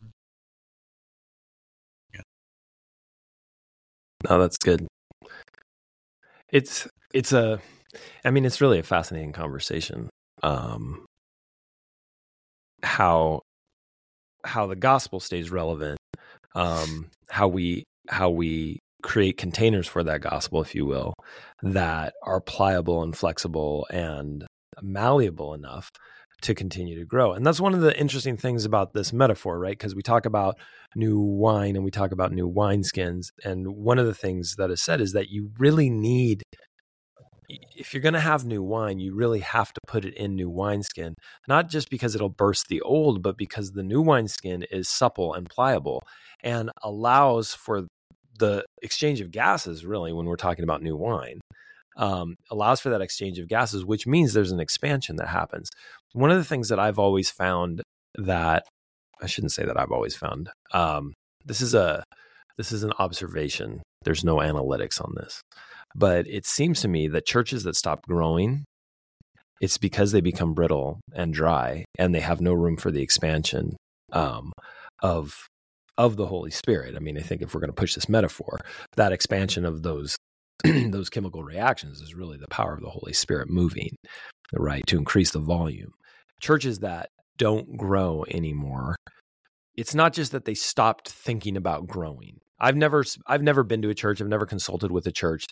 [2.15, 2.21] Yeah.
[4.29, 4.87] No, that's good.
[6.57, 7.61] It's it's a
[8.25, 10.09] I mean it's really a fascinating conversation.
[10.43, 11.05] Um
[12.83, 13.43] how
[14.45, 15.99] how the gospel stays relevant,
[16.55, 21.13] um, how we how we create containers for that gospel, if you will,
[21.63, 24.47] that are pliable and flexible and
[24.83, 25.91] malleable enough
[26.43, 27.33] to continue to grow.
[27.33, 29.77] And that's one of the interesting things about this metaphor, right?
[29.77, 30.59] Because we talk about
[30.95, 33.29] new wine and we talk about new wineskins.
[33.45, 36.43] And one of the things that is said is that you really need,
[37.49, 40.51] if you're going to have new wine, you really have to put it in new
[40.51, 41.15] wineskin,
[41.49, 45.49] not just because it'll burst the old, but because the new wineskin is supple and
[45.49, 46.03] pliable
[46.43, 47.87] and allows for
[48.39, 51.41] the exchange of gases, really, when we're talking about new wine
[51.97, 55.71] um, allows for that exchange of gases, which means there's an expansion that happens.
[56.17, 57.83] One of the things that I've always found
[58.17, 58.65] that
[59.21, 60.49] I shouldn't say that I've always found.
[60.73, 61.13] Um,
[61.45, 62.03] this is a
[62.57, 63.83] this is an observation.
[64.03, 65.43] There's no analytics on this,
[65.95, 68.65] but it seems to me that churches that stop growing,
[69.61, 73.77] it's because they become brittle and dry, and they have no room for the expansion
[74.11, 74.53] um,
[75.03, 75.35] of
[75.99, 76.95] of the Holy Spirit.
[76.97, 78.59] I mean, I think if we're going to push this metaphor,
[78.97, 80.17] that expansion of those
[80.65, 83.95] those chemical reactions is really the power of the Holy Spirit moving,
[84.55, 85.93] right, to increase the volume.
[86.41, 88.97] Churches that don't grow anymore,
[89.77, 92.39] it's not just that they stopped thinking about growing.
[92.59, 94.21] I've never, I've never been to a church.
[94.21, 95.47] I've never consulted with a church,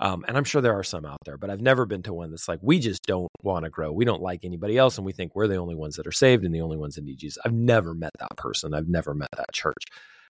[0.00, 2.30] um, and I'm sure there are some out there, but I've never been to one
[2.30, 3.92] that's like we just don't want to grow.
[3.92, 6.44] We don't like anybody else, and we think we're the only ones that are saved
[6.44, 7.38] and the only ones that need Jesus.
[7.44, 8.74] I've never met that person.
[8.74, 9.84] I've never met that church.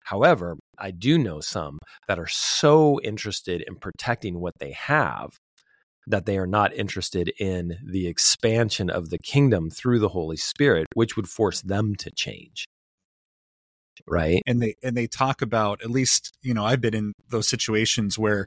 [0.04, 5.38] However, I do know some that are so interested in protecting what they have
[6.06, 10.86] that they are not interested in the expansion of the kingdom through the Holy Spirit,
[10.94, 12.66] which would force them to change.
[14.06, 14.42] Right.
[14.46, 18.18] And they and they talk about at least, you know, I've been in those situations
[18.18, 18.46] where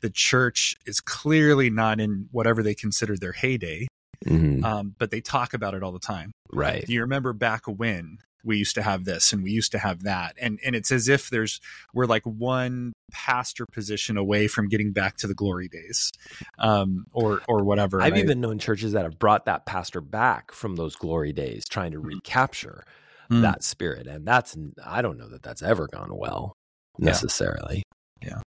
[0.00, 3.88] the church is clearly not in whatever they consider their heyday.
[4.24, 4.64] Mm-hmm.
[4.64, 6.30] Um, but they talk about it all the time.
[6.52, 6.86] Right.
[6.86, 10.02] Do you remember back when we used to have this and we used to have
[10.04, 10.34] that.
[10.40, 11.60] And and it's as if there's
[11.94, 16.10] we're like one pastor position away from getting back to the glory days
[16.58, 20.76] um or or whatever i've even known churches that have brought that pastor back from
[20.76, 22.06] those glory days trying to mm.
[22.06, 22.86] recapture
[23.30, 23.42] mm.
[23.42, 24.06] that spirit.
[24.06, 26.54] And that's i don't know that that's ever gone well
[26.98, 27.82] necessarily.
[28.22, 28.40] Yeah, yeah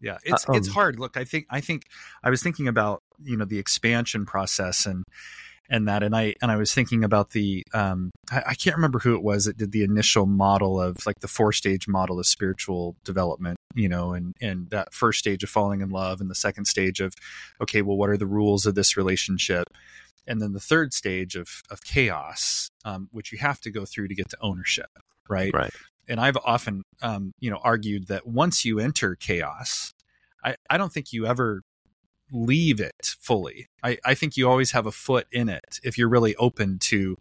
[0.00, 0.98] yeah it's uh, um, it's hard.
[0.98, 1.84] Look i think i think
[2.22, 5.04] i was thinking about you know the expansion process and
[5.72, 9.00] and that and i and i was thinking about the um I, I, can't remember
[9.00, 12.26] who it was that did the initial model of like the four stage model of
[12.26, 16.34] spiritual development you know and and that first stage of falling in love and the
[16.34, 17.14] second stage of
[17.60, 19.64] okay well what are the rules of this relationship?
[20.24, 24.08] And then the third stage of of chaos um, which you have to go through
[24.08, 24.90] to get to ownership
[25.28, 25.52] right?
[25.54, 25.72] Right.
[26.08, 29.92] And i've often um, you know argued that once you enter chaos
[30.44, 31.62] I, I don't think you ever
[32.32, 33.68] leave it fully.
[33.82, 37.16] I, I think you always have a foot in it if you're really open to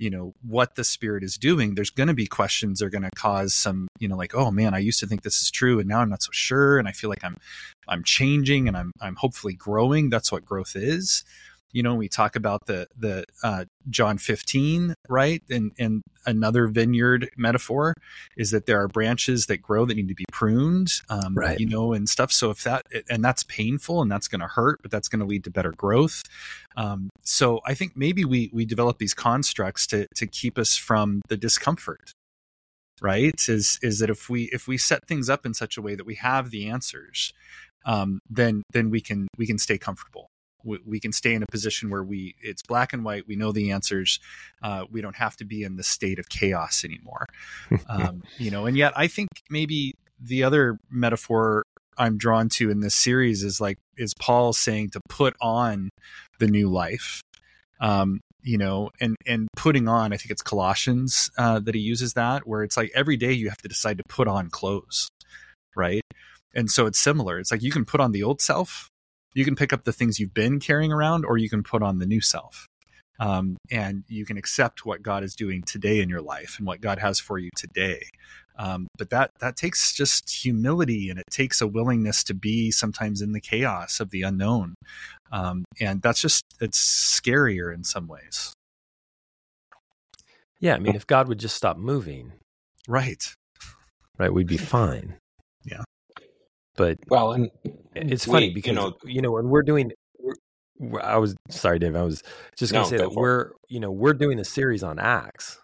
[0.00, 1.74] you know what the spirit is doing.
[1.74, 4.50] There's going to be questions that are going to cause some you know like oh
[4.50, 6.86] man i used to think this is true and now i'm not so sure and
[6.86, 7.36] i feel like i'm
[7.88, 10.08] i'm changing and i'm i'm hopefully growing.
[10.08, 11.24] That's what growth is
[11.72, 15.42] you know we talk about the the uh, john 15 right?
[15.50, 17.94] And and another vineyard metaphor
[18.36, 21.58] is that there are branches that grow that need to be pruned um, right.
[21.58, 22.32] you know and stuff.
[22.32, 25.26] So if that and that's painful and that's going to hurt but that's going to
[25.26, 26.22] lead to better growth.
[26.76, 31.22] Um, so i think maybe we we develop these constructs to to keep us from
[31.28, 32.12] the discomfort
[33.00, 33.34] right?
[33.48, 36.06] Is is that if we if we set things up in such a way that
[36.06, 37.32] we have the answers
[37.84, 40.28] um, then then we can we can stay comfortable
[40.64, 43.52] we, we, can stay in a position where we it's black and white we know
[43.52, 44.20] the answers
[44.62, 47.26] uh, we don't have to be in the state of chaos anymore
[47.88, 51.62] um, you know and yet i think maybe the other metaphor
[51.96, 55.90] i'm drawn to in this series is like is Paul saying to put on
[56.38, 57.22] the new life?
[57.80, 62.14] Um, you know, and and putting on, I think it's Colossians uh, that he uses
[62.14, 65.10] that, where it's like every day you have to decide to put on clothes,
[65.76, 66.02] right?
[66.54, 67.38] And so it's similar.
[67.38, 68.88] It's like you can put on the old self,
[69.34, 71.98] you can pick up the things you've been carrying around, or you can put on
[71.98, 72.66] the new self.
[73.20, 76.80] Um, and you can accept what God is doing today in your life and what
[76.80, 78.00] God has for you today.
[78.58, 83.22] Um, but that that takes just humility and it takes a willingness to be sometimes
[83.22, 84.74] in the chaos of the unknown,
[85.30, 86.78] um, and that's just it's
[87.20, 88.52] scarier in some ways.
[90.60, 92.32] Yeah, I mean, if God would just stop moving,
[92.88, 93.32] right,
[94.18, 95.14] right, we'd be fine.
[96.78, 97.50] But well, and
[97.94, 99.92] it's funny because you know, you know when we're doing
[101.02, 101.96] I was sorry, Dave.
[101.96, 102.22] I was
[102.56, 105.58] just going to no, say that we're, you know, we're doing a series on Acts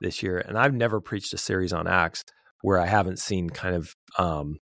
[0.00, 2.22] this year, and I've never preached a series on Acts
[2.62, 4.58] where I haven't seen kind of um,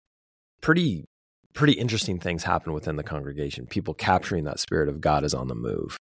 [0.62, 1.06] pretty,
[1.54, 3.65] pretty interesting things happen within the congregation.
[3.65, 5.97] People capturing that spirit of God is on the move,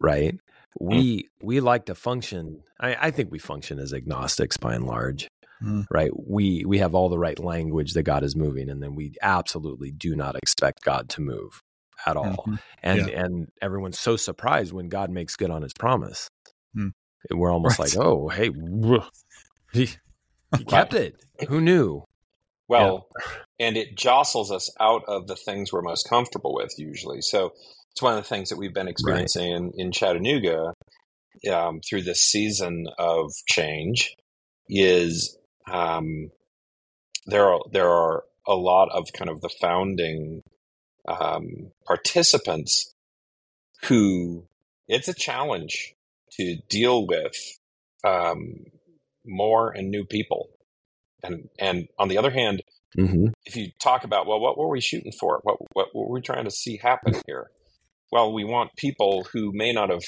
[0.00, 0.38] right?
[0.78, 0.86] Hmm.
[0.86, 2.60] We we like to function.
[2.80, 5.26] I, I think we function as agnostics by and large.
[5.64, 5.86] Mm.
[5.90, 9.14] right we we have all the right language that god is moving and then we
[9.22, 11.62] absolutely do not expect god to move
[12.06, 12.24] at all.
[12.24, 12.54] Mm-hmm.
[12.82, 13.20] And yeah.
[13.20, 16.28] and everyone's so surprised when God makes good on his promise.
[16.76, 16.92] Mm.
[17.30, 17.94] We're almost right.
[17.94, 18.50] like, oh, hey,
[19.72, 19.88] he,
[20.56, 21.16] he kept it.
[21.48, 22.04] Who knew?
[22.68, 23.66] Well, yeah.
[23.66, 27.20] and it jostles us out of the things we're most comfortable with usually.
[27.22, 27.52] So
[27.92, 29.56] it's one of the things that we've been experiencing right.
[29.56, 30.72] in, in Chattanooga
[31.50, 34.14] um, through this season of change
[34.68, 35.36] is
[35.70, 36.30] um,
[37.26, 40.42] there are there are a lot of kind of the founding
[41.08, 42.94] um, participants
[43.84, 44.46] who
[44.88, 45.94] it's a challenge
[46.32, 47.34] to deal with
[48.04, 48.56] um,
[49.26, 50.48] more and new people.
[51.22, 52.62] And and on the other hand,
[52.98, 53.28] mm-hmm.
[53.46, 55.40] if you talk about well, what were we shooting for?
[55.42, 57.50] What what were we trying to see happen here?
[58.12, 60.04] Well, we want people who may not have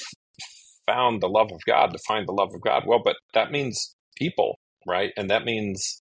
[0.85, 2.83] found the love of God to find the love of God.
[2.85, 5.11] Well, but that means people, right?
[5.17, 6.01] And that means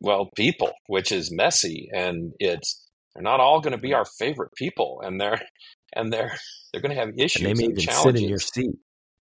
[0.00, 2.84] well, people, which is messy and it's
[3.14, 5.40] they're not all going to be our favorite people, and they're
[5.94, 6.36] and they're
[6.72, 7.42] they're going to have issues.
[7.42, 8.20] And they may even challenges.
[8.20, 8.76] sit in your seat.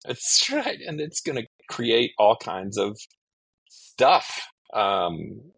[0.04, 2.96] That's right, and it's going to create all kinds of
[3.68, 4.46] stuff.
[4.72, 5.52] Um,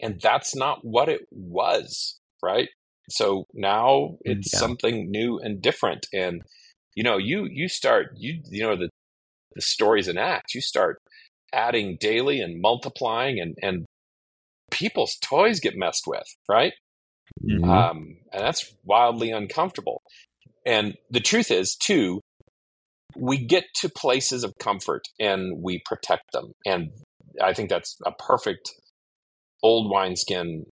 [0.00, 2.68] and that's not what it was, right?
[3.10, 4.58] So now it's yeah.
[4.58, 6.06] something new and different.
[6.12, 6.42] And
[6.94, 8.90] you know, you you start you you know the
[9.54, 10.54] the stories and acts.
[10.54, 11.00] You start
[11.52, 13.86] adding daily and multiplying, and and
[14.70, 16.72] people's toys get messed with, right?
[17.44, 17.68] Mm-hmm.
[17.68, 20.02] Um, and that's wildly uncomfortable.
[20.66, 22.20] And the truth is, too,
[23.16, 26.52] we get to places of comfort and we protect them.
[26.66, 26.90] And
[27.42, 28.70] I think that's a perfect
[29.62, 30.64] old wineskin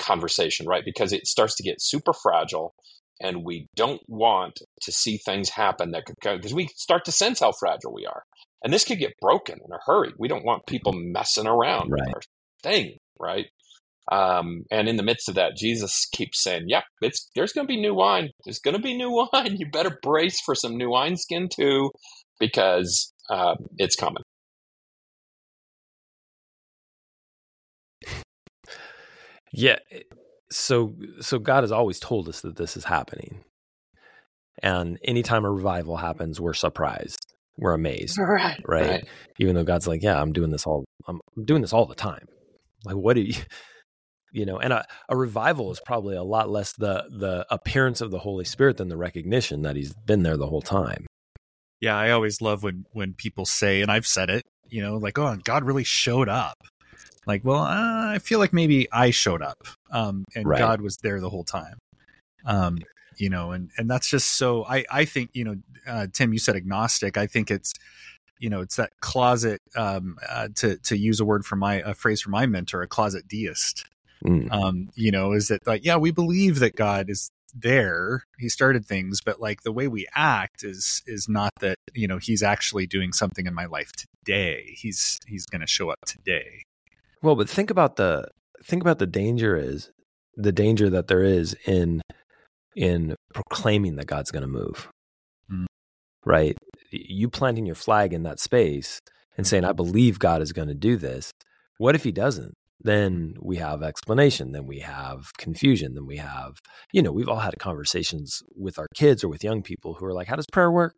[0.00, 0.84] conversation, right?
[0.84, 2.74] Because it starts to get super fragile
[3.20, 7.12] and we don't want to see things happen that could come because we start to
[7.12, 8.22] sense how fragile we are.
[8.62, 10.12] And this could get broken in a hurry.
[10.18, 12.00] We don't want people messing around right.
[12.06, 12.20] with our
[12.62, 13.46] thing, right?
[14.10, 17.72] Um, and in the midst of that, Jesus keeps saying, "Yep, it's there's going to
[17.72, 18.30] be new wine.
[18.44, 19.56] There's going to be new wine.
[19.58, 21.90] You better brace for some new wineskin too,
[22.38, 24.22] because uh, it's coming."
[29.52, 29.78] Yeah.
[30.50, 33.44] So so God has always told us that this is happening.
[34.62, 37.35] And anytime a revival happens, we're surprised.
[37.58, 38.18] We're amazed.
[38.18, 38.60] Right.
[38.66, 38.90] Right.
[38.90, 39.08] right.
[39.38, 42.26] Even though God's like, yeah, I'm doing this all I'm doing this all the time.
[42.84, 43.34] Like what do you
[44.32, 48.10] you know and a, a revival is probably a lot less the the appearance of
[48.10, 51.06] the holy spirit than the recognition that he's been there the whole time
[51.80, 55.18] yeah i always love when when people say and i've said it you know like
[55.18, 56.58] oh god really showed up
[57.26, 59.58] like well uh, i feel like maybe i showed up
[59.90, 60.58] um and right.
[60.58, 61.78] god was there the whole time
[62.44, 62.78] um
[63.18, 66.38] you know and and that's just so i i think you know uh, tim you
[66.38, 67.72] said agnostic i think it's
[68.38, 71.94] you know it's that closet um uh, to to use a word from my a
[71.94, 73.86] phrase from my mentor a closet deist
[74.24, 74.50] Mm.
[74.52, 78.24] Um, you know, is that like, yeah, we believe that God is there.
[78.38, 82.18] He started things, but like the way we act is is not that, you know,
[82.18, 84.74] he's actually doing something in my life today.
[84.76, 86.62] He's he's gonna show up today.
[87.22, 88.28] Well, but think about the
[88.64, 89.90] think about the danger is
[90.34, 92.02] the danger that there is in
[92.76, 94.88] in proclaiming that God's gonna move.
[95.50, 95.66] Mm.
[96.24, 96.56] Right?
[96.90, 99.00] You planting your flag in that space
[99.36, 101.30] and saying, I believe God is going to do this.
[101.78, 102.54] What if he doesn't?
[102.80, 106.58] then we have explanation then we have confusion then we have
[106.92, 110.12] you know we've all had conversations with our kids or with young people who are
[110.12, 110.94] like how does prayer work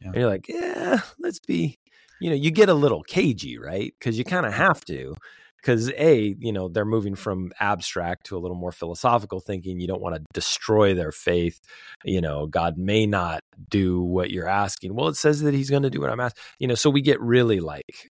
[0.00, 0.08] yeah.
[0.08, 1.78] and you're like yeah let's be
[2.20, 5.14] you know you get a little cagey right because you kind of have to
[5.64, 9.86] because a you know they're moving from abstract to a little more philosophical thinking you
[9.86, 11.60] don't want to destroy their faith
[12.04, 13.40] you know god may not
[13.70, 14.94] do what you're asking.
[14.94, 17.00] Well it says that he's going to do what i'm asking you know so we
[17.00, 18.10] get really like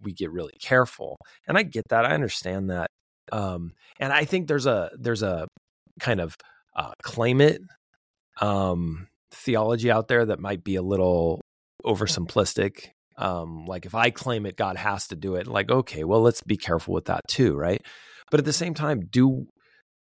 [0.00, 2.90] we get really careful and i get that i understand that
[3.32, 5.46] um and i think there's a there's a
[6.00, 6.36] kind of
[6.76, 7.60] uh claim it
[8.40, 11.40] um theology out there that might be a little
[11.84, 15.46] oversimplistic um, like if I claim it, God has to do it.
[15.46, 17.82] Like, okay, well, let's be careful with that too, right?
[18.30, 19.46] But at the same time, do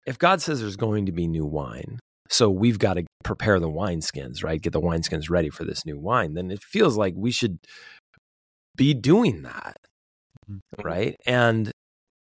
[0.06, 1.98] if God says there's going to be new wine,
[2.28, 4.60] so we've got to prepare the wineskins, right?
[4.60, 6.34] Get the wineskins ready for this new wine.
[6.34, 7.58] Then it feels like we should
[8.76, 9.76] be doing that,
[10.48, 10.82] mm-hmm.
[10.82, 11.16] right?
[11.26, 11.70] And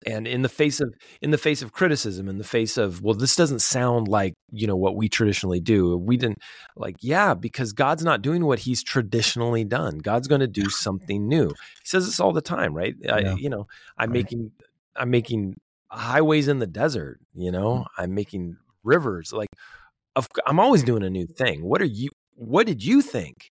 [0.08, 3.14] and in the face of in the face of criticism in the face of well
[3.14, 6.40] this doesn't sound like you know what we traditionally do we didn't
[6.76, 11.28] like yeah because god's not doing what he's traditionally done god's going to do something
[11.28, 13.16] new he says this all the time right yeah.
[13.16, 14.24] I, you know i'm right.
[14.24, 14.52] making
[14.96, 15.56] i'm making
[15.90, 18.02] highways in the desert you know mm-hmm.
[18.02, 19.50] i'm making rivers like
[20.16, 23.52] of, i'm always doing a new thing what are you what did you think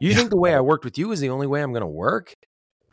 [0.00, 0.16] you yeah.
[0.16, 2.34] think the way i worked with you is the only way i'm going to work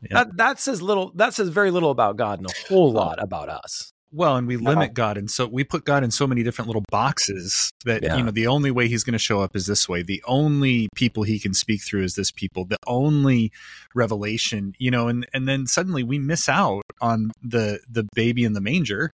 [0.01, 0.23] yeah.
[0.23, 1.11] That that says little.
[1.15, 3.91] That says very little about God and a whole lot about us.
[4.11, 6.83] Well, and we limit God, and so we put God in so many different little
[6.89, 8.15] boxes that yeah.
[8.15, 10.01] you know the only way He's going to show up is this way.
[10.01, 12.65] The only people He can speak through is this people.
[12.65, 13.51] The only
[13.93, 18.53] revelation, you know, and and then suddenly we miss out on the the baby in
[18.53, 19.11] the manger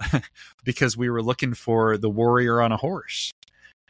[0.64, 3.32] because we were looking for the warrior on a horse,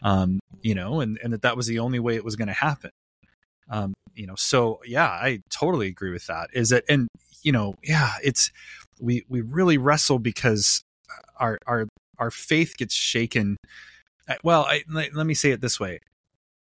[0.03, 2.55] um, you know, and and that that was the only way it was going to
[2.55, 2.91] happen.
[3.71, 6.51] Um, you know, so yeah, I totally agree with that.
[6.53, 7.09] Is it, and
[7.43, 8.51] you know, yeah, it's,
[9.01, 10.83] we, we really wrestle because
[11.39, 13.57] our, our, our faith gets shaken.
[14.29, 16.01] Uh, well, I, let, let me say it this way.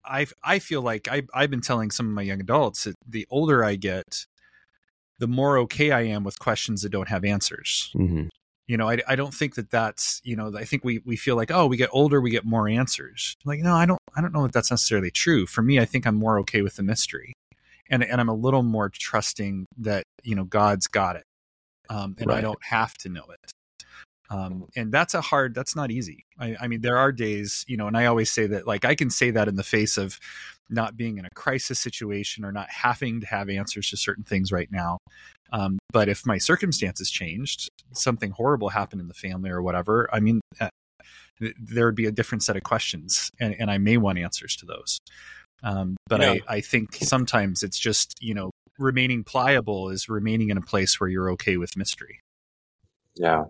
[0.04, 3.26] I, I feel like I, I've been telling some of my young adults that the
[3.30, 4.26] older I get,
[5.18, 7.90] the more okay I am with questions that don't have answers.
[7.96, 8.26] Mm-hmm
[8.66, 11.36] you know I, I don't think that that's you know i think we we feel
[11.36, 13.36] like oh we get older we get more answers.
[13.44, 15.46] Like no i don't i don't know that that's necessarily true.
[15.46, 17.32] For me i think i'm more okay with the mystery
[17.90, 21.24] and and i'm a little more trusting that you know god's got it
[21.88, 22.38] um, and right.
[22.38, 23.50] i don't have to know it
[24.28, 26.24] um, and that's a hard that's not easy.
[26.38, 28.94] I, I mean there are days you know and i always say that like i
[28.94, 30.18] can say that in the face of
[30.68, 34.50] not being in a crisis situation or not having to have answers to certain things
[34.50, 34.98] right now
[35.52, 40.20] um, but if my circumstances changed, something horrible happened in the family or whatever, I
[40.20, 40.70] mean, uh,
[41.40, 44.66] there would be a different set of questions, and, and I may want answers to
[44.66, 44.98] those.
[45.62, 46.30] Um, but yeah.
[46.48, 51.00] I, I think sometimes it's just, you know, remaining pliable is remaining in a place
[51.00, 52.20] where you're okay with mystery.
[53.14, 53.44] Yeah.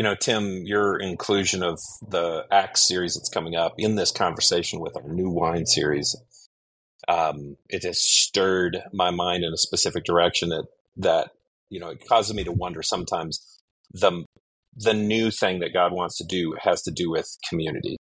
[0.00, 1.78] You know, Tim, your inclusion of
[2.08, 6.16] the Acts series that's coming up in this conversation with our new wine series,
[7.06, 10.64] um, it has stirred my mind in a specific direction that
[10.96, 11.32] that
[11.68, 13.60] you know it causes me to wonder sometimes
[13.92, 14.24] the
[14.74, 17.98] the new thing that God wants to do has to do with community.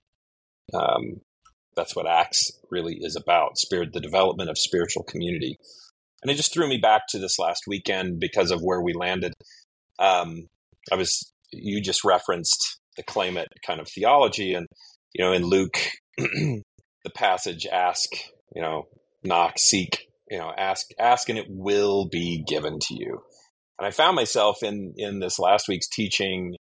[0.75, 1.21] Um,
[1.75, 5.57] that's what Acts really is about: spirit, the development of spiritual community.
[6.21, 9.33] And it just threw me back to this last weekend because of where we landed.
[9.97, 10.45] Um,
[10.91, 14.67] I was you just referenced the claim it kind of theology, and
[15.13, 15.77] you know in Luke,
[16.17, 16.63] the
[17.15, 18.09] passage ask,
[18.55, 18.87] you know,
[19.23, 23.21] knock, seek, you know ask ask and it will be given to you.
[23.79, 26.55] And i found myself in in this last week's teaching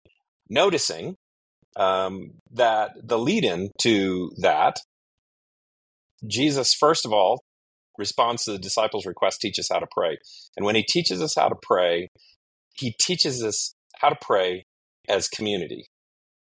[0.50, 1.16] noticing
[1.76, 4.78] um, that the lead in to that
[6.26, 7.44] jesus first of all
[7.98, 10.18] responds to the disciples request teach us how to pray.
[10.58, 12.10] And when he teaches us how to pray
[12.76, 14.66] he teaches us how to pray
[15.10, 15.88] as community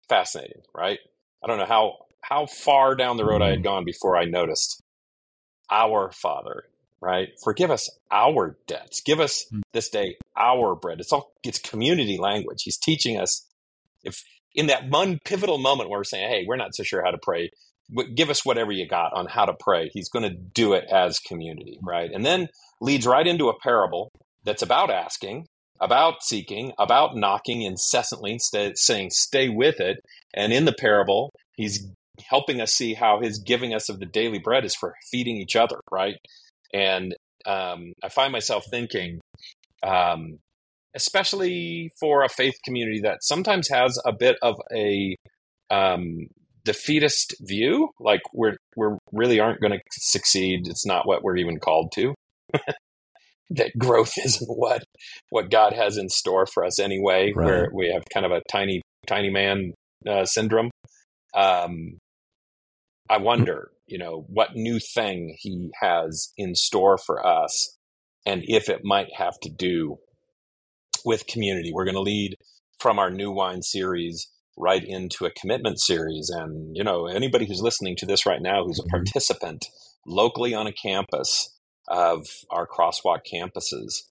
[0.08, 0.98] fascinating right
[1.42, 4.82] i don't know how how far down the road i had gone before i noticed
[5.70, 6.64] our father
[7.02, 7.30] right?
[7.42, 9.02] Forgive us our debts.
[9.02, 9.60] Give us hmm.
[9.72, 11.00] this day our bread.
[11.00, 12.62] It's all it's community language.
[12.62, 13.46] He's teaching us
[14.04, 14.22] if
[14.54, 17.18] in that one pivotal moment where we're saying, "Hey, we're not so sure how to
[17.20, 17.50] pray,"
[18.14, 19.90] give us whatever you got on how to pray.
[19.92, 22.10] He's going to do it as community, right?
[22.10, 22.48] And then
[22.80, 24.10] leads right into a parable
[24.44, 25.46] that's about asking,
[25.82, 29.98] about seeking, about knocking incessantly, instead saying, "Stay with it."
[30.32, 31.86] And in the parable, he's
[32.24, 35.56] helping us see how his giving us of the daily bread is for feeding each
[35.56, 36.16] other, right?
[36.72, 37.14] And
[37.46, 39.20] um, I find myself thinking,
[39.82, 40.38] um,
[40.94, 45.16] especially for a faith community that sometimes has a bit of a
[45.70, 46.28] um,
[46.64, 50.68] defeatist view, like we're we really aren't going to succeed.
[50.68, 52.14] It's not what we're even called to.
[53.50, 54.84] that growth isn't what
[55.30, 57.32] what God has in store for us anyway.
[57.34, 57.46] Right.
[57.46, 59.72] Where we have kind of a tiny tiny man
[60.08, 60.70] uh, syndrome.
[61.34, 61.98] Um,
[63.08, 67.76] I wonder you know, what new thing he has in store for us
[68.24, 69.98] and if it might have to do
[71.04, 71.72] with community.
[71.74, 72.36] We're going to lead
[72.80, 76.30] from our new wine series right into a commitment series.
[76.30, 78.96] And, you know, anybody who's listening to this right now who's a mm-hmm.
[78.96, 79.66] participant
[80.06, 81.54] locally on a campus
[81.92, 84.02] of our crosswalk campuses,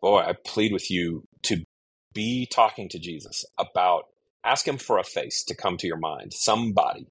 [0.00, 1.62] boy, I plead with you to
[2.14, 4.04] be talking to Jesus about
[4.42, 7.06] ask him for a face to come to your mind, somebody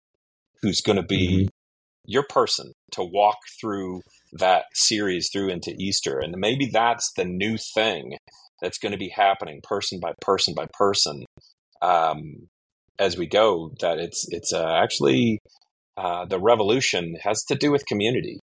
[0.61, 1.47] who's going to be mm-hmm.
[2.05, 4.01] your person to walk through
[4.33, 6.19] that series through into Easter.
[6.19, 8.17] And maybe that's the new thing
[8.61, 11.25] that's going to be happening person by person by person
[11.81, 12.47] um,
[12.97, 13.71] as we go.
[13.81, 15.39] That it's it's uh, actually
[15.97, 18.39] uh, the revolution has to do with community.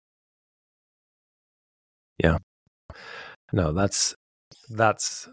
[2.23, 2.39] Yeah.
[3.53, 4.15] No, that's
[4.69, 5.29] that's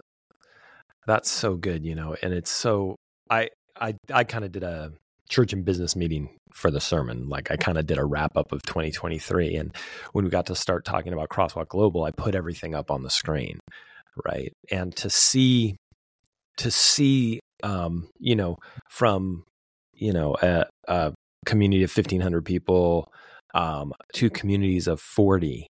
[1.05, 2.95] that's so good, you know, and it's so
[3.29, 4.91] I I I kind of did a
[5.29, 7.29] church and business meeting for the sermon.
[7.29, 9.75] Like I kind of did a wrap up of 2023 and
[10.13, 13.09] when we got to start talking about Crosswalk Global, I put everything up on the
[13.09, 13.59] screen,
[14.25, 14.51] right?
[14.71, 15.75] And to see
[16.57, 18.57] to see um, you know,
[18.89, 19.43] from
[19.97, 21.13] you know, a, a
[21.45, 23.11] community of 1500 people
[23.53, 25.67] um, to communities of 40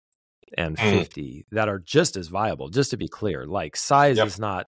[0.59, 0.99] and mm.
[0.99, 4.27] 50 that are just as viable just to be clear like size yep.
[4.27, 4.67] is not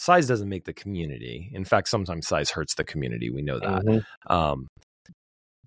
[0.00, 1.50] size doesn't make the community.
[1.52, 3.28] In fact, sometimes size hurts the community.
[3.28, 3.84] We know that.
[3.84, 4.32] Mm-hmm.
[4.32, 4.66] Um,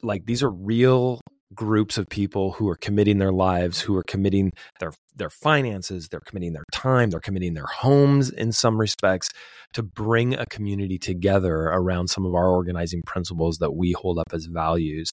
[0.01, 1.21] like these are real
[1.55, 6.19] groups of people who are committing their lives, who are committing their their finances, they're
[6.19, 9.29] committing their time, they're committing their homes in some respects
[9.73, 14.27] to bring a community together around some of our organizing principles that we hold up
[14.33, 15.09] as values,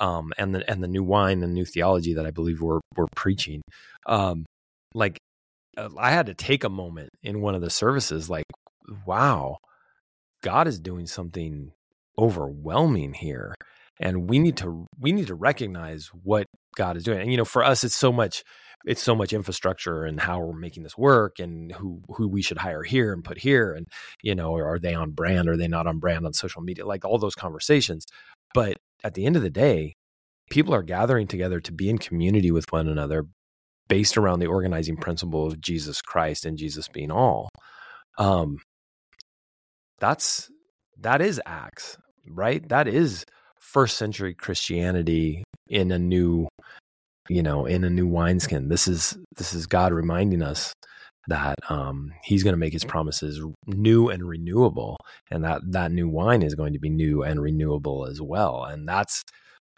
[0.00, 3.06] um, and the and the new wine and new theology that I believe we're we're
[3.14, 3.62] preaching.
[4.06, 4.46] Um,
[4.94, 5.18] like
[5.76, 8.44] uh, I had to take a moment in one of the services like
[9.06, 9.58] wow
[10.42, 11.72] God is doing something
[12.18, 13.54] overwhelming here
[14.00, 17.44] and we need to we need to recognize what God is doing and you know
[17.44, 18.42] for us it's so much
[18.84, 22.58] it's so much infrastructure and how we're making this work and who who we should
[22.58, 23.86] hire here and put here and
[24.22, 27.04] you know are they on brand are they not on brand on social media like
[27.04, 28.04] all those conversations
[28.54, 29.94] but at the end of the day
[30.50, 33.24] people are gathering together to be in community with one another
[33.88, 37.48] based around the organizing principle of Jesus Christ and Jesus being all.
[38.18, 38.58] Um,
[39.98, 40.50] that's
[41.00, 42.66] that is Acts, right?
[42.68, 43.24] That is
[43.66, 46.48] first century Christianity in a new,
[47.28, 48.68] you know, in a new wineskin.
[48.68, 50.72] This is this is God reminding us
[51.28, 54.96] that um, He's going to make His promises new and renewable,
[55.30, 58.64] and that that new wine is going to be new and renewable as well.
[58.64, 59.22] And that's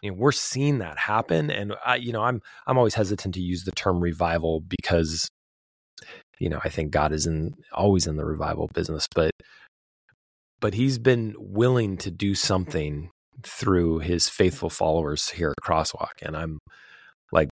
[0.02, 1.50] you know, we're seeing that happen.
[1.50, 5.28] And I, you know, I'm I'm always hesitant to use the term revival because,
[6.38, 9.30] you know, I think God is in always in the revival business, but
[10.60, 13.10] but he's been willing to do something
[13.42, 16.22] through his faithful followers here at Crosswalk.
[16.22, 16.58] And I'm
[17.32, 17.48] like,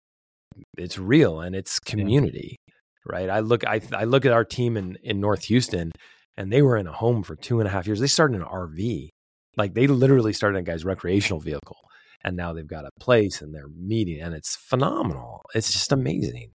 [0.77, 2.55] it's real and it's community.
[2.67, 2.73] Yeah.
[3.07, 3.29] Right.
[3.29, 5.91] I look I I look at our team in, in North Houston
[6.37, 7.99] and they were in a home for two and a half years.
[7.99, 9.09] They started in an RV.
[9.57, 11.77] Like they literally started a guy's recreational vehicle
[12.25, 16.51] and now they've got a place and they're meeting and it's phenomenal it's just amazing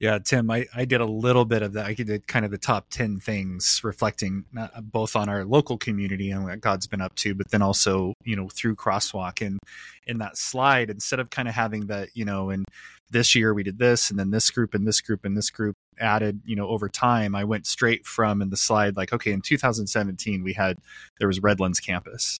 [0.00, 1.86] yeah tim i, I did a little bit of that.
[1.86, 6.30] I did kind of the top 10 things reflecting uh, both on our local community
[6.30, 9.58] and what god's been up to but then also you know through crosswalk and
[10.06, 12.64] in that slide instead of kind of having that you know and
[13.10, 15.76] this year we did this and then this group and this group and this group
[16.00, 19.40] added you know over time i went straight from in the slide like okay in
[19.40, 20.78] 2017 we had
[21.18, 22.38] there was redlands campus.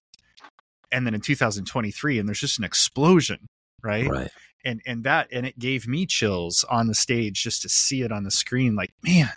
[0.91, 3.47] And then in 2023 and there's just an explosion
[3.83, 4.09] right?
[4.09, 4.31] right.
[4.63, 8.11] And and that and it gave me chills on the stage just to see it
[8.11, 9.29] on the screen like man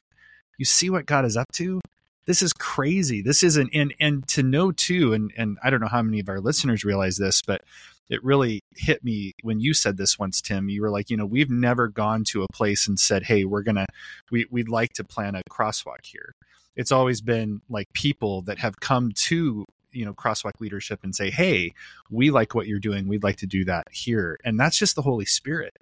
[0.58, 1.80] you see what god is up to?
[2.26, 3.22] This is crazy.
[3.22, 6.28] This isn't and and to know too and and i don't know how many of
[6.28, 7.62] our listeners realize this but
[8.10, 10.68] it really hit me when you said this once tim.
[10.68, 13.62] You were like you know we've never gone to a place and said hey we're
[13.62, 13.86] gonna
[14.30, 16.32] we, we'd like to plan a crosswalk here
[16.76, 21.30] it's always been like people that have come to you know crosswalk leadership and say
[21.30, 21.72] hey
[22.10, 23.06] we like what you're doing.
[23.06, 24.38] We'd like to do that here.
[24.44, 25.76] And that's just the holy spirit.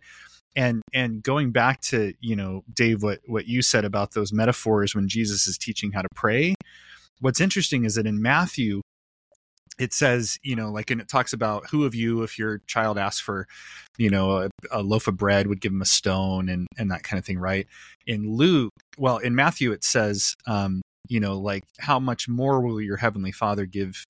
[0.54, 4.94] And and going back to you know dave what what you said about those metaphors
[4.94, 6.54] when jesus is teaching how to pray
[7.20, 8.80] what's interesting is that in matthew
[9.78, 12.96] it says you know like and it talks about who of you if your child
[12.96, 13.46] asks for
[13.98, 17.02] you know a, a, loaf of bread would give him a stone and and that
[17.02, 17.66] kind of thing right?
[18.06, 22.80] In luke well in matthew it says um you know like how much more will
[22.80, 24.04] your heavenly father give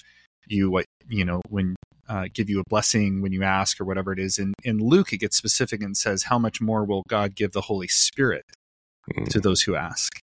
[0.46, 1.76] you what you know when
[2.08, 4.38] uh, give you a blessing when you ask or whatever it is?
[4.38, 7.62] In in luke it gets specific and says how much more will god give the
[7.62, 8.44] holy spirit
[9.10, 9.28] mm.
[9.28, 10.20] to those who ask.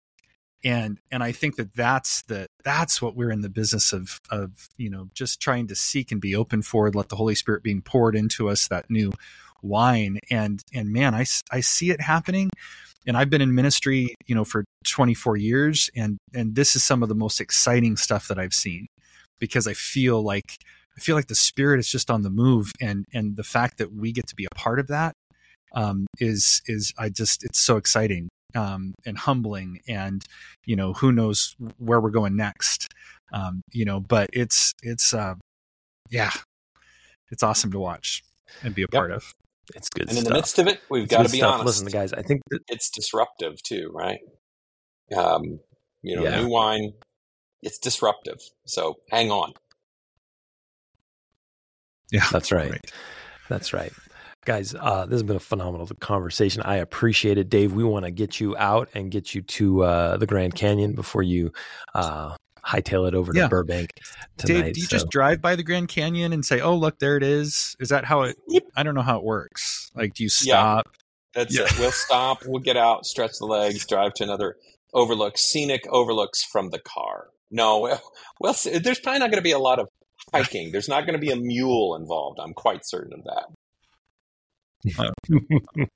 [0.64, 4.68] And and i think that that's the that's what we're in the business of of
[4.78, 7.82] you know just trying to seek and be open for let the holy spirit being
[7.82, 9.12] poured into us that new
[9.62, 10.20] wine.
[10.30, 12.50] And and man i i see it happening.
[13.06, 17.04] And I've been in ministry, you know, for 24 years, and and this is some
[17.04, 18.88] of the most exciting stuff that I've seen
[19.40, 20.56] because I feel like
[20.98, 23.94] I feel like the spirit is just on the move, and and the fact that
[23.94, 25.14] we get to be a part of that
[25.74, 30.24] um, is is I just it's so exciting um, and humbling, and
[30.66, 32.88] you know who knows where we're going next,
[33.32, 34.00] um, you know.
[34.00, 35.36] But it's it's uh,
[36.10, 36.32] yeah,
[37.32, 38.24] it's awesome to watch
[38.64, 39.00] and be a Yep.
[39.00, 39.34] part of.
[39.76, 41.56] It's good And in the midst of it, we've got to be stuff.
[41.56, 41.84] honest.
[41.84, 44.20] Listen, guys, I think that it's disruptive too, right?
[45.16, 45.60] Um,
[46.02, 46.42] you know, Yeah.
[46.42, 46.94] new wine,
[47.62, 48.40] it's disruptive.
[48.66, 49.54] So hang on.
[52.12, 52.80] Yeah, That's right.
[53.50, 53.92] That's right.
[54.46, 56.62] Guys, uh, this has been a phenomenal conversation.
[56.62, 57.50] I appreciate it.
[57.50, 60.94] Dave, we want to get you out and get you to uh, the Grand Canyon
[60.94, 61.52] before you
[61.94, 62.34] uh,
[62.66, 63.90] hightail it over to Burbank
[64.38, 64.62] tonight.
[64.64, 67.18] Dave, do you So- just drive by the Grand Canyon and say, "Oh, look, there
[67.18, 67.76] it is"?
[67.82, 68.38] Is that how it?
[68.48, 68.64] Yep.
[68.78, 69.92] I don't know how it works.
[69.96, 70.54] Like, do you Yeah.
[70.54, 70.96] stop?
[71.34, 71.66] That's Yeah.
[71.66, 71.78] it.
[71.78, 72.46] We'll stop.
[72.46, 74.56] We'll get out, stretch the legs, drive to another
[74.94, 77.28] overlook, scenic overlooks from the car.
[77.50, 78.02] No, well,
[78.40, 79.88] well there's probably not going to be a lot of
[80.34, 80.72] hiking.
[80.72, 82.40] There's not going to be a mule involved.
[82.42, 83.46] I'm quite certain of that.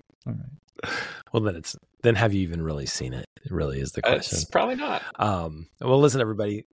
[1.34, 3.26] well, then it's then have you even really seen it?
[3.44, 4.38] It really is the question.
[4.38, 5.04] It's probably not.
[5.18, 6.66] Um, well, listen, everybody.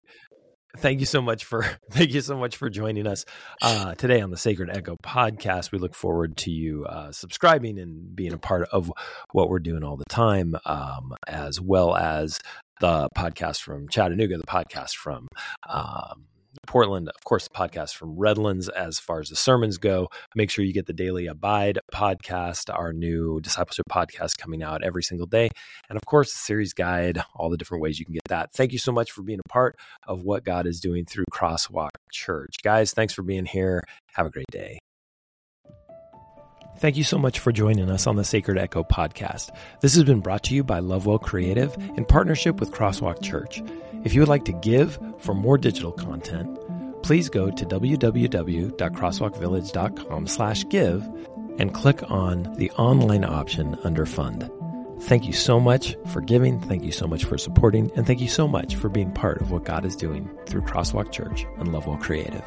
[0.76, 3.24] Thank you so much for thank you so much for joining us
[3.62, 5.72] uh, today on the Sacred Echo podcast.
[5.72, 8.92] We look forward to you uh, subscribing and being a part of
[9.32, 12.38] what we're doing all the time, um, as well as
[12.80, 15.26] the podcast from Chattanooga, the podcast from
[15.68, 16.26] um,
[16.66, 18.68] Portland, of course, the podcast from Redlands.
[18.68, 22.92] As far as the sermons go, make sure you get the Daily Abide podcast, our
[22.92, 25.50] new discipleship podcast coming out every single day.
[25.88, 28.52] And of course, the series guide, all the different ways you can get that.
[28.52, 31.90] Thank you so much for being a part of what God is doing through Crosswalk
[32.12, 32.56] Church.
[32.62, 33.82] Guys, thanks for being here.
[34.14, 34.78] Have a great day.
[36.78, 39.50] Thank you so much for joining us on the Sacred Echo podcast.
[39.80, 43.60] This has been brought to you by Lovewell Creative in partnership with Crosswalk Church.
[44.04, 46.58] If you would like to give for more digital content,
[47.02, 51.08] please go to www.crosswalkvillage.com slash give
[51.58, 54.50] and click on the online option under fund.
[55.02, 56.60] Thank you so much for giving.
[56.60, 57.90] Thank you so much for supporting.
[57.94, 61.12] And thank you so much for being part of what God is doing through Crosswalk
[61.12, 62.44] Church and Lovewell Creative.